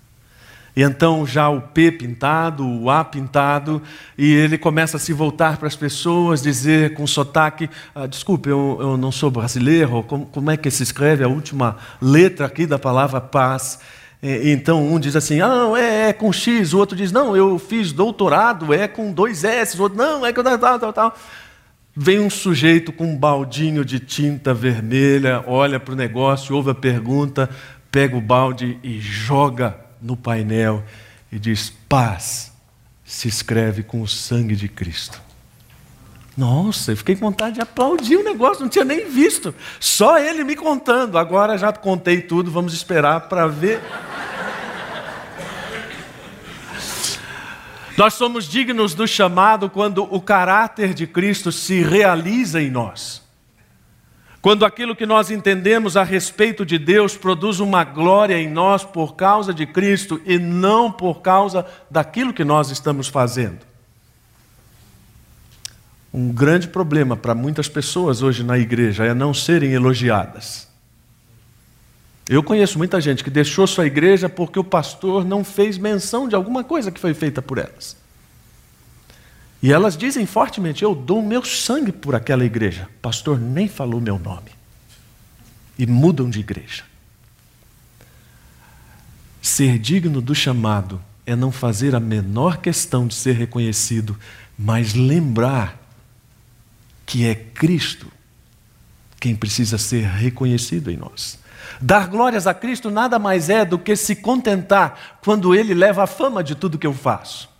E 0.76 0.82
então 0.82 1.24
já 1.24 1.48
o 1.48 1.60
P 1.60 1.92
pintado, 1.92 2.66
o 2.66 2.90
A 2.90 3.04
pintado, 3.04 3.80
e 4.18 4.32
ele 4.32 4.58
começa 4.58 4.96
a 4.96 5.00
se 5.00 5.12
voltar 5.12 5.56
para 5.56 5.68
as 5.68 5.76
pessoas, 5.76 6.42
dizer 6.42 6.94
com 6.94 7.06
sotaque: 7.06 7.70
ah, 7.94 8.06
Desculpe, 8.06 8.48
eu, 8.48 8.78
eu, 8.80 8.96
não 8.96 9.12
sou 9.12 9.30
brasileiro, 9.30 10.02
como, 10.02 10.26
como, 10.26 10.50
é 10.50 10.56
que 10.56 10.70
se 10.70 10.82
escreve 10.82 11.22
a 11.22 11.28
última 11.28 11.76
letra 12.02 12.46
aqui 12.46 12.66
da 12.66 12.78
palavra 12.78 13.20
paz? 13.20 13.78
E, 14.20 14.50
então 14.50 14.84
um 14.84 14.98
diz 14.98 15.14
assim: 15.14 15.40
Ah, 15.40 15.72
é, 15.76 16.08
é, 16.08 16.12
com 16.12 16.32
X, 16.32 16.72
o 16.72 16.78
outro 16.78 16.96
diz: 16.96 17.12
Não, 17.12 17.36
eu 17.36 17.56
fiz 17.56 17.92
doutorado, 17.92 18.74
é 18.74 18.88
com 18.88 19.12
dois 19.12 19.44
S, 19.44 19.78
o 19.78 19.82
outro, 19.82 19.96
não, 19.96 20.26
é 20.26 20.32
com 20.32 20.42
tal, 20.42 20.58
tal, 20.58 20.78
tal. 20.78 20.92
tal. 20.92 21.16
Vem 21.96 22.18
um 22.18 22.28
sujeito 22.28 22.92
com 22.92 23.06
um 23.06 23.16
baldinho 23.16 23.84
de 23.84 24.00
tinta 24.00 24.52
vermelha, 24.52 25.44
olha 25.46 25.78
para 25.78 25.94
o 25.94 25.96
negócio, 25.96 26.56
ouve 26.56 26.70
a 26.70 26.74
pergunta, 26.74 27.48
pega 27.88 28.16
o 28.16 28.20
balde 28.20 28.76
e 28.82 28.98
joga 28.98 29.83
no 30.04 30.16
painel 30.16 30.84
e 31.32 31.38
diz: 31.38 31.72
Paz 31.88 32.52
se 33.04 33.26
escreve 33.26 33.82
com 33.82 34.02
o 34.02 34.06
sangue 34.06 34.54
de 34.54 34.68
Cristo. 34.68 35.20
Nossa, 36.36 36.92
eu 36.92 36.96
fiquei 36.96 37.14
com 37.14 37.26
vontade 37.26 37.54
de 37.54 37.60
aplaudir 37.60 38.16
o 38.16 38.24
negócio, 38.24 38.62
não 38.62 38.68
tinha 38.68 38.84
nem 38.84 39.08
visto. 39.08 39.54
Só 39.78 40.18
ele 40.18 40.44
me 40.44 40.56
contando. 40.56 41.16
Agora 41.16 41.56
já 41.56 41.72
contei 41.72 42.20
tudo, 42.20 42.50
vamos 42.50 42.74
esperar 42.74 43.22
para 43.28 43.46
ver. 43.46 43.80
Nós 47.96 48.14
somos 48.14 48.46
dignos 48.48 48.92
do 48.94 49.06
chamado 49.06 49.70
quando 49.70 50.02
o 50.02 50.20
caráter 50.20 50.92
de 50.92 51.06
Cristo 51.06 51.52
se 51.52 51.80
realiza 51.80 52.60
em 52.60 52.68
nós. 52.68 53.23
Quando 54.44 54.66
aquilo 54.66 54.94
que 54.94 55.06
nós 55.06 55.30
entendemos 55.30 55.96
a 55.96 56.02
respeito 56.02 56.66
de 56.66 56.78
Deus 56.78 57.16
produz 57.16 57.60
uma 57.60 57.82
glória 57.82 58.38
em 58.38 58.46
nós 58.46 58.84
por 58.84 59.16
causa 59.16 59.54
de 59.54 59.64
Cristo 59.64 60.20
e 60.26 60.38
não 60.38 60.92
por 60.92 61.22
causa 61.22 61.64
daquilo 61.90 62.34
que 62.34 62.44
nós 62.44 62.70
estamos 62.70 63.08
fazendo. 63.08 63.60
Um 66.12 66.30
grande 66.30 66.68
problema 66.68 67.16
para 67.16 67.34
muitas 67.34 67.70
pessoas 67.70 68.20
hoje 68.20 68.44
na 68.44 68.58
igreja 68.58 69.06
é 69.06 69.14
não 69.14 69.32
serem 69.32 69.72
elogiadas. 69.72 70.68
Eu 72.28 72.42
conheço 72.42 72.76
muita 72.76 73.00
gente 73.00 73.24
que 73.24 73.30
deixou 73.30 73.66
sua 73.66 73.86
igreja 73.86 74.28
porque 74.28 74.58
o 74.58 74.64
pastor 74.64 75.24
não 75.24 75.42
fez 75.42 75.78
menção 75.78 76.28
de 76.28 76.34
alguma 76.34 76.62
coisa 76.62 76.92
que 76.92 77.00
foi 77.00 77.14
feita 77.14 77.40
por 77.40 77.56
elas. 77.56 78.03
E 79.64 79.72
elas 79.72 79.96
dizem 79.96 80.26
fortemente: 80.26 80.84
Eu 80.84 80.94
dou 80.94 81.22
meu 81.22 81.42
sangue 81.42 81.90
por 81.90 82.14
aquela 82.14 82.44
igreja. 82.44 82.86
O 82.96 83.00
pastor 83.00 83.40
nem 83.40 83.66
falou 83.66 83.98
meu 83.98 84.18
nome. 84.18 84.50
E 85.78 85.86
mudam 85.86 86.28
de 86.28 86.38
igreja. 86.38 86.84
Ser 89.40 89.78
digno 89.78 90.20
do 90.20 90.34
chamado 90.34 91.00
é 91.24 91.34
não 91.34 91.50
fazer 91.50 91.94
a 91.94 92.00
menor 92.00 92.58
questão 92.58 93.06
de 93.06 93.14
ser 93.14 93.36
reconhecido, 93.36 94.14
mas 94.58 94.92
lembrar 94.92 95.80
que 97.06 97.24
é 97.24 97.34
Cristo 97.34 98.12
quem 99.18 99.34
precisa 99.34 99.78
ser 99.78 100.04
reconhecido 100.04 100.90
em 100.90 100.98
nós. 100.98 101.38
Dar 101.80 102.08
glórias 102.08 102.46
a 102.46 102.52
Cristo 102.52 102.90
nada 102.90 103.18
mais 103.18 103.48
é 103.48 103.64
do 103.64 103.78
que 103.78 103.96
se 103.96 104.14
contentar 104.14 105.16
quando 105.24 105.54
Ele 105.54 105.72
leva 105.72 106.02
a 106.02 106.06
fama 106.06 106.44
de 106.44 106.54
tudo 106.54 106.78
que 106.78 106.86
eu 106.86 106.92
faço. 106.92 107.53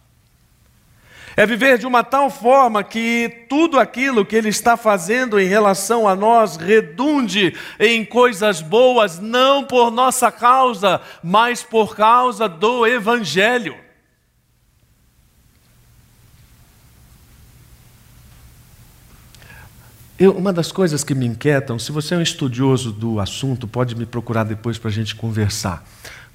É 1.37 1.44
viver 1.44 1.79
de 1.79 1.87
uma 1.87 2.05
tal 2.05 2.31
forma 2.31 2.85
que 2.85 3.47
tudo 3.49 3.79
aquilo 3.79 4.25
que 4.25 4.37
Ele 4.37 4.49
está 4.49 4.77
fazendo 4.77 5.38
em 5.40 5.49
relação 5.49 6.07
a 6.07 6.14
nós 6.14 6.57
redunde 6.57 7.55
em 7.79 8.05
coisas 8.05 8.61
boas, 8.61 9.18
não 9.18 9.64
por 9.64 9.90
nossa 9.90 10.31
causa, 10.31 11.01
mas 11.23 11.62
por 11.62 11.97
causa 11.97 12.49
do 12.49 12.87
Evangelho. 12.87 13.85
Eu, 20.16 20.31
uma 20.37 20.53
das 20.53 20.70
coisas 20.70 21.03
que 21.03 21.12
me 21.12 21.27
inquietam, 21.27 21.77
se 21.77 21.90
você 21.90 22.14
é 22.14 22.18
um 22.18 22.23
estudioso 22.23 22.92
do 22.92 23.18
assunto, 23.18 23.66
pode 23.66 23.97
me 23.97 24.07
procurar 24.07 24.44
depois 24.44 24.79
para 24.79 24.88
a 24.88 24.92
gente 24.92 25.16
conversar. 25.16 25.85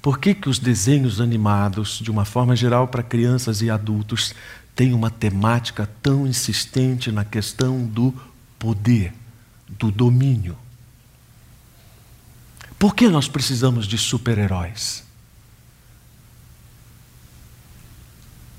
Por 0.02 0.18
que, 0.18 0.34
que 0.34 0.48
os 0.48 0.58
desenhos 0.58 1.20
animados, 1.20 1.98
de 1.98 2.10
uma 2.10 2.26
forma 2.26 2.54
geral 2.54 2.88
para 2.88 3.02
crianças 3.02 3.62
e 3.62 3.70
adultos, 3.70 4.34
têm 4.80 4.94
uma 4.94 5.10
temática 5.10 5.86
tão 6.00 6.26
insistente 6.26 7.12
na 7.12 7.22
questão 7.22 7.84
do 7.84 8.14
poder, 8.58 9.12
do 9.68 9.90
domínio? 9.90 10.56
Por 12.78 12.94
que 12.94 13.06
nós 13.06 13.28
precisamos 13.28 13.86
de 13.86 13.98
super-heróis? 13.98 15.04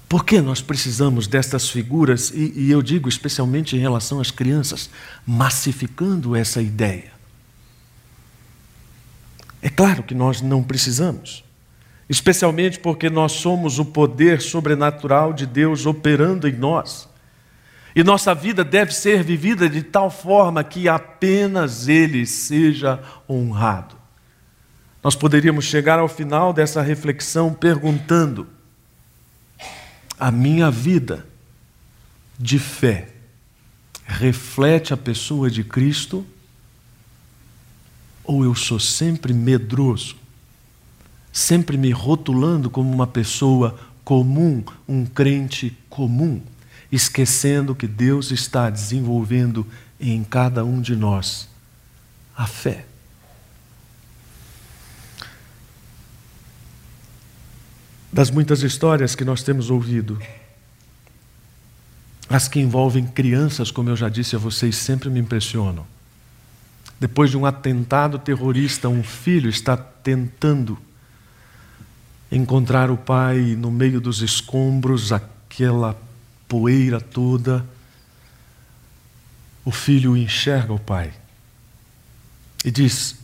Por 0.08 0.24
que 0.24 0.40
nós 0.42 0.62
precisamos 0.62 1.26
destas 1.26 1.68
figuras, 1.68 2.30
e, 2.30 2.54
e, 2.56 2.70
eu 2.70 2.84
digo 2.84 3.10
especialmente 3.10 3.76
em 3.76 3.80
relação 3.80 4.20
às 4.20 4.30
crianças, 4.30 4.92
massificando 5.26 6.36
essa 6.36 6.62
ideia? 6.62 7.14
É 9.60 9.72
claro 9.72 10.04
que 10.04 10.14
nós 10.14 10.40
não 10.40 10.62
precisamos, 10.62 11.44
especialmente 12.12 12.78
porque 12.78 13.10
nós 13.10 13.32
somos 13.32 13.80
o 13.80 13.86
poder 13.86 14.42
sobrenatural 14.42 15.32
de 15.32 15.46
Deus 15.46 15.86
operando 15.86 16.46
em 16.46 16.52
nós. 16.52 17.08
E 17.96 18.04
nossa 18.04 18.36
vida 18.36 18.66
deve 18.66 18.94
ser 18.94 19.24
vivida 19.24 19.70
de 19.70 19.82
tal 19.82 20.12
forma 20.12 20.62
que 20.62 20.90
apenas 20.90 21.88
Ele 21.88 22.26
seja 22.26 23.02
honrado. 23.30 23.96
Nós 25.02 25.16
poderíamos 25.16 25.64
chegar 25.64 26.00
ao 26.00 26.10
final 26.10 26.52
dessa 26.52 26.82
reflexão 26.82 27.54
perguntando: 27.54 28.46
a 30.20 30.30
minha 30.30 30.70
vida 30.70 31.26
de 32.38 32.60
fé 32.60 33.08
reflete 34.06 34.94
a 34.94 34.98
pessoa 34.98 35.50
de 35.50 35.64
Cristo? 35.64 36.26
Ou 38.22 38.44
eu 38.44 38.54
sou 38.54 38.82
sempre 38.82 39.34
medroso, 39.34 40.21
sempre 41.32 41.78
me 41.78 41.92
rotulando 41.92 42.70
como 42.70 42.92
uma 42.92 43.08
pessoa 43.08 43.80
comum, 44.04 44.64
um 44.88 45.06
crente 45.06 45.78
comum, 45.90 46.42
esquecendo 46.92 47.76
que 47.76 47.88
Deus 47.88 48.32
está 48.32 48.70
desenvolvendo 48.70 49.66
em 50.00 50.24
cada 50.24 50.66
um 50.66 50.82
de 50.82 50.96
nós 50.96 51.48
a 52.36 52.48
fé? 52.48 52.86
das 58.12 58.30
muitas 58.30 58.62
histórias 58.62 59.16
que 59.16 59.24
nós 59.24 59.42
temos 59.42 59.70
ouvido, 59.70 60.20
as 62.30 62.48
que 62.48 62.60
envolvem 62.60 63.06
crianças, 63.06 63.72
como 63.72 63.90
eu 63.90 63.96
já 63.96 64.10
disse 64.10 64.36
a 64.36 64.40
vocês, 64.40 64.76
sempre 64.76 65.10
me 65.10 65.20
impressionam. 65.20 65.86
Depois 67.00 67.32
de 67.32 67.38
um 67.38 67.46
atentado 67.46 68.20
terrorista, 68.20 68.88
um 68.88 69.04
filho 69.04 69.50
está 69.50 69.76
tentando 69.76 70.78
encontrar 72.32 72.90
o 72.90 72.98
pai 72.98 73.56
no 73.58 73.70
meio 73.70 74.00
dos 74.00 74.22
escombros, 74.22 75.12
aquela 75.12 76.00
poeira 76.48 77.02
toda. 77.02 77.66
O 79.66 79.72
filho 79.72 80.16
enxerga 80.16 80.74
o 80.74 80.80
pai 80.80 81.14
e 82.64 82.72
diz: 82.72 83.18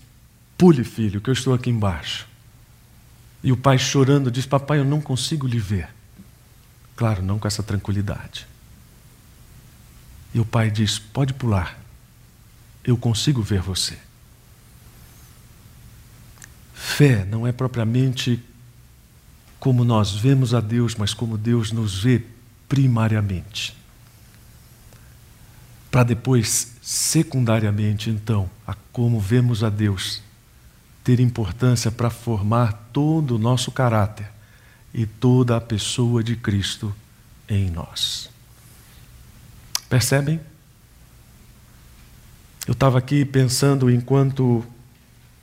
Pule, 0.57 0.83
filho, 0.83 1.21
que 1.21 1.29
eu 1.29 1.33
estou 1.33 1.53
aqui 1.53 1.69
embaixo. 1.69 2.27
E 3.43 3.51
o 3.51 3.57
pai 3.57 3.77
chorando 3.79 4.29
diz: 4.29 4.45
Papai, 4.45 4.79
eu 4.79 4.85
não 4.85 4.99
consigo 4.99 5.47
lhe 5.47 5.59
ver. 5.59 5.89
Claro, 6.95 7.21
não 7.21 7.39
com 7.39 7.47
essa 7.47 7.63
tranquilidade. 7.63 8.47
E 10.33 10.39
o 10.39 10.45
pai 10.45 10.69
diz: 10.69 10.99
Pode 10.99 11.33
pular, 11.33 11.79
eu 12.83 12.97
consigo 12.97 13.41
ver 13.41 13.61
você. 13.61 13.97
Fé 16.73 17.25
não 17.25 17.47
é 17.47 17.51
propriamente 17.51 18.43
como 19.67 19.83
nós 19.83 20.13
vemos 20.13 20.53
a 20.53 20.61
Deus, 20.61 20.95
mas 20.95 21.13
como 21.13 21.37
Deus 21.37 21.73
nos 21.73 22.01
vê 22.01 22.23
primariamente. 22.69 23.75
Para 25.91 26.03
depois, 26.03 26.71
secundariamente, 26.81 28.09
então, 28.09 28.49
a 28.65 28.73
como 28.93 29.19
vemos 29.19 29.65
a 29.65 29.69
Deus 29.69 30.23
ter 31.03 31.19
importância 31.19 31.91
para 31.91 32.09
formar 32.09 32.87
todo 32.93 33.35
o 33.35 33.37
nosso 33.37 33.69
caráter 33.69 34.31
e 34.93 35.05
toda 35.05 35.57
a 35.57 35.59
pessoa 35.59 36.23
de 36.23 36.37
Cristo 36.37 36.95
em 37.49 37.69
nós. 37.69 38.29
Percebem? 39.89 40.39
Eu 42.65 42.71
estava 42.71 42.97
aqui 42.99 43.25
pensando 43.25 43.91
enquanto 43.91 44.63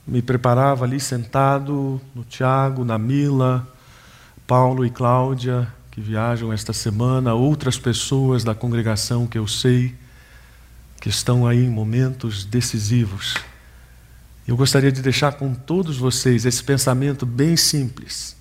me 0.07 0.23
preparava 0.23 0.83
ali 0.83 0.99
sentado 0.99 2.01
no 2.15 2.23
Tiago, 2.23 2.83
na 2.83 2.97
Mila, 2.97 3.71
Paulo 4.47 4.85
e 4.85 4.89
Cláudia, 4.89 5.67
que 5.89 5.99
viajam 5.99 6.53
esta 6.53 6.71
semana, 6.71 7.33
outras 7.33 7.79
pessoas 7.79 8.43
da 8.43 8.53
congregação 8.53 9.25
que 9.25 9.37
eu 9.37 9.47
sei. 9.47 9.95
que 11.01 11.09
estão 11.09 11.45
aí 11.45 11.63
em 11.63 11.69
momentos 11.69 12.45
decisivos. 12.45 13.35
Eu 14.47 14.57
gostaria 14.57 14.91
de 14.91 15.01
deixar 15.01 15.33
com 15.33 15.53
todos 15.53 15.97
vocês 15.97 16.45
esse 16.45 16.63
pensamento 16.63 17.25
bem 17.25 17.55
simples 17.55 18.35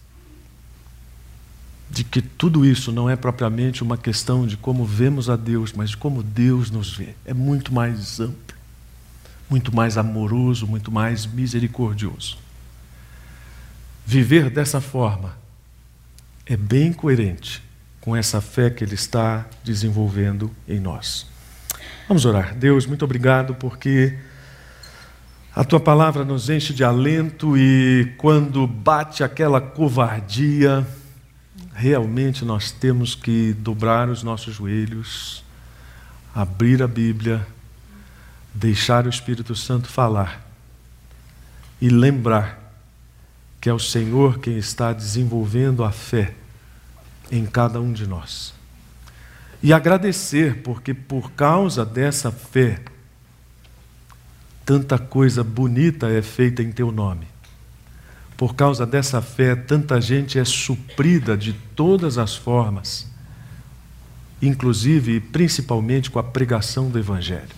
de 1.90 2.02
que 2.02 2.22
tudo 2.22 2.64
isso 2.64 2.90
não 2.90 3.08
é 3.08 3.16
propriamente 3.16 3.82
uma 3.82 3.98
questão 3.98 4.46
de 4.46 4.56
como 4.56 4.84
vemos 4.84 5.28
a 5.28 5.36
Deus, 5.36 5.72
mas 5.72 5.90
de 5.90 5.96
como 5.96 6.22
Deus 6.22 6.70
nos 6.70 6.96
vê. 6.96 7.14
É 7.24 7.34
muito 7.34 7.72
mais 7.72 8.18
amplo, 8.18 8.56
muito 9.48 9.74
mais 9.74 9.98
amoroso, 9.98 10.66
muito 10.66 10.90
mais 10.90 11.26
misericordioso. 11.26 12.38
Viver 14.06 14.50
dessa 14.50 14.80
forma 14.80 15.43
é 16.46 16.56
bem 16.56 16.92
coerente 16.92 17.62
com 18.00 18.14
essa 18.14 18.40
fé 18.40 18.68
que 18.68 18.84
Ele 18.84 18.94
está 18.94 19.46
desenvolvendo 19.64 20.50
em 20.68 20.78
nós. 20.78 21.26
Vamos 22.06 22.26
orar. 22.26 22.54
Deus, 22.54 22.86
muito 22.86 23.04
obrigado 23.04 23.54
porque 23.54 24.18
a 25.56 25.64
tua 25.64 25.80
palavra 25.80 26.24
nos 26.24 26.50
enche 26.50 26.74
de 26.74 26.84
alento 26.84 27.56
e 27.56 28.12
quando 28.18 28.66
bate 28.66 29.24
aquela 29.24 29.60
covardia, 29.60 30.86
realmente 31.72 32.44
nós 32.44 32.70
temos 32.70 33.14
que 33.14 33.54
dobrar 33.54 34.08
os 34.08 34.22
nossos 34.22 34.54
joelhos, 34.54 35.42
abrir 36.34 36.82
a 36.82 36.88
Bíblia, 36.88 37.46
deixar 38.52 39.06
o 39.06 39.08
Espírito 39.10 39.54
Santo 39.54 39.88
falar 39.88 40.44
e 41.80 41.88
lembrar 41.88 42.63
que 43.64 43.70
é 43.70 43.72
o 43.72 43.78
Senhor 43.78 44.40
quem 44.40 44.58
está 44.58 44.92
desenvolvendo 44.92 45.84
a 45.84 45.90
fé 45.90 46.34
em 47.32 47.46
cada 47.46 47.80
um 47.80 47.94
de 47.94 48.06
nós. 48.06 48.52
E 49.62 49.72
agradecer, 49.72 50.60
porque 50.62 50.92
por 50.92 51.32
causa 51.32 51.82
dessa 51.82 52.30
fé, 52.30 52.82
tanta 54.66 54.98
coisa 54.98 55.42
bonita 55.42 56.10
é 56.10 56.20
feita 56.20 56.62
em 56.62 56.70
teu 56.70 56.92
nome. 56.92 57.26
Por 58.36 58.54
causa 58.54 58.84
dessa 58.84 59.22
fé, 59.22 59.56
tanta 59.56 59.98
gente 59.98 60.38
é 60.38 60.44
suprida 60.44 61.34
de 61.34 61.54
todas 61.74 62.18
as 62.18 62.36
formas, 62.36 63.10
inclusive 64.42 65.16
e 65.16 65.20
principalmente 65.20 66.10
com 66.10 66.18
a 66.18 66.22
pregação 66.22 66.90
do 66.90 66.98
Evangelho. 66.98 67.48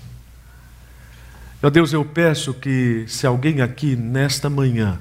Meu 1.60 1.68
Deus, 1.72 1.92
eu 1.92 2.04
peço 2.04 2.54
que, 2.54 3.04
se 3.08 3.26
alguém 3.26 3.60
aqui 3.60 3.96
nesta 3.96 4.48
manhã 4.48 5.00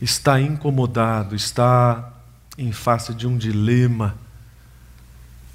está 0.00 0.40
incomodado, 0.40 1.34
está 1.34 2.12
em 2.56 2.72
face 2.72 3.14
de 3.14 3.26
um 3.26 3.36
dilema, 3.36 4.16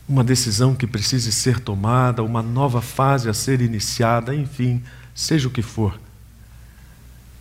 uma 0.07 0.23
decisão 0.23 0.75
que 0.75 0.87
precise 0.87 1.31
ser 1.31 1.59
tomada, 1.59 2.23
uma 2.23 2.41
nova 2.41 2.81
fase 2.81 3.29
a 3.29 3.33
ser 3.33 3.61
iniciada, 3.61 4.35
enfim, 4.35 4.83
seja 5.13 5.47
o 5.47 5.51
que 5.51 5.61
for, 5.61 5.99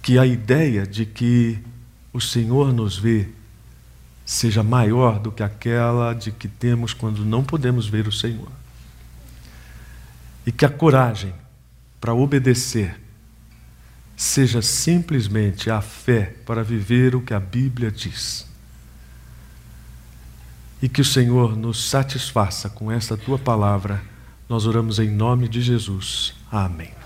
que 0.03 0.19
a 0.19 0.27
ideia 0.27 0.87
de 0.87 1.07
que 1.07 1.59
o 2.13 2.21
Senhor 2.21 2.73
nos 2.73 2.99
vê 2.99 3.29
seja 4.25 4.63
maior 4.63 5.19
do 5.19 5.33
que 5.33 5.43
aquela 5.43 6.13
de 6.13 6.31
que 6.31 6.49
temos 6.49 6.93
quando 6.93 7.25
não 7.25 7.43
podemos 7.43 7.89
ver 7.89 8.07
o 8.07 8.13
Senhor. 8.13 8.51
E 10.45 10.53
que 10.53 10.67
a 10.67 10.69
coragem 10.69 11.33
para 11.99 12.13
obedecer 12.13 13.01
seja 14.19 14.61
simplesmente 14.61 15.71
a 15.71 15.81
fé 15.81 16.35
para 16.45 16.65
viver 16.65 17.15
o 17.15 17.23
que 17.23 17.33
a 17.33 17.39
Bíblia 17.39 17.89
diz. 17.89 18.45
E 20.83 20.89
que 20.89 21.01
o 21.01 21.05
Senhor 21.05 21.57
nos 21.57 21.89
satisfaça 21.89 22.69
com 22.69 22.91
esta 22.91 23.17
tua 23.17 23.39
palavra. 23.39 24.03
Nós 24.49 24.67
oramos 24.67 24.99
em 24.99 25.09
nome 25.09 25.49
de 25.49 25.61
Jesus. 25.61 26.35
Amém. 26.51 26.98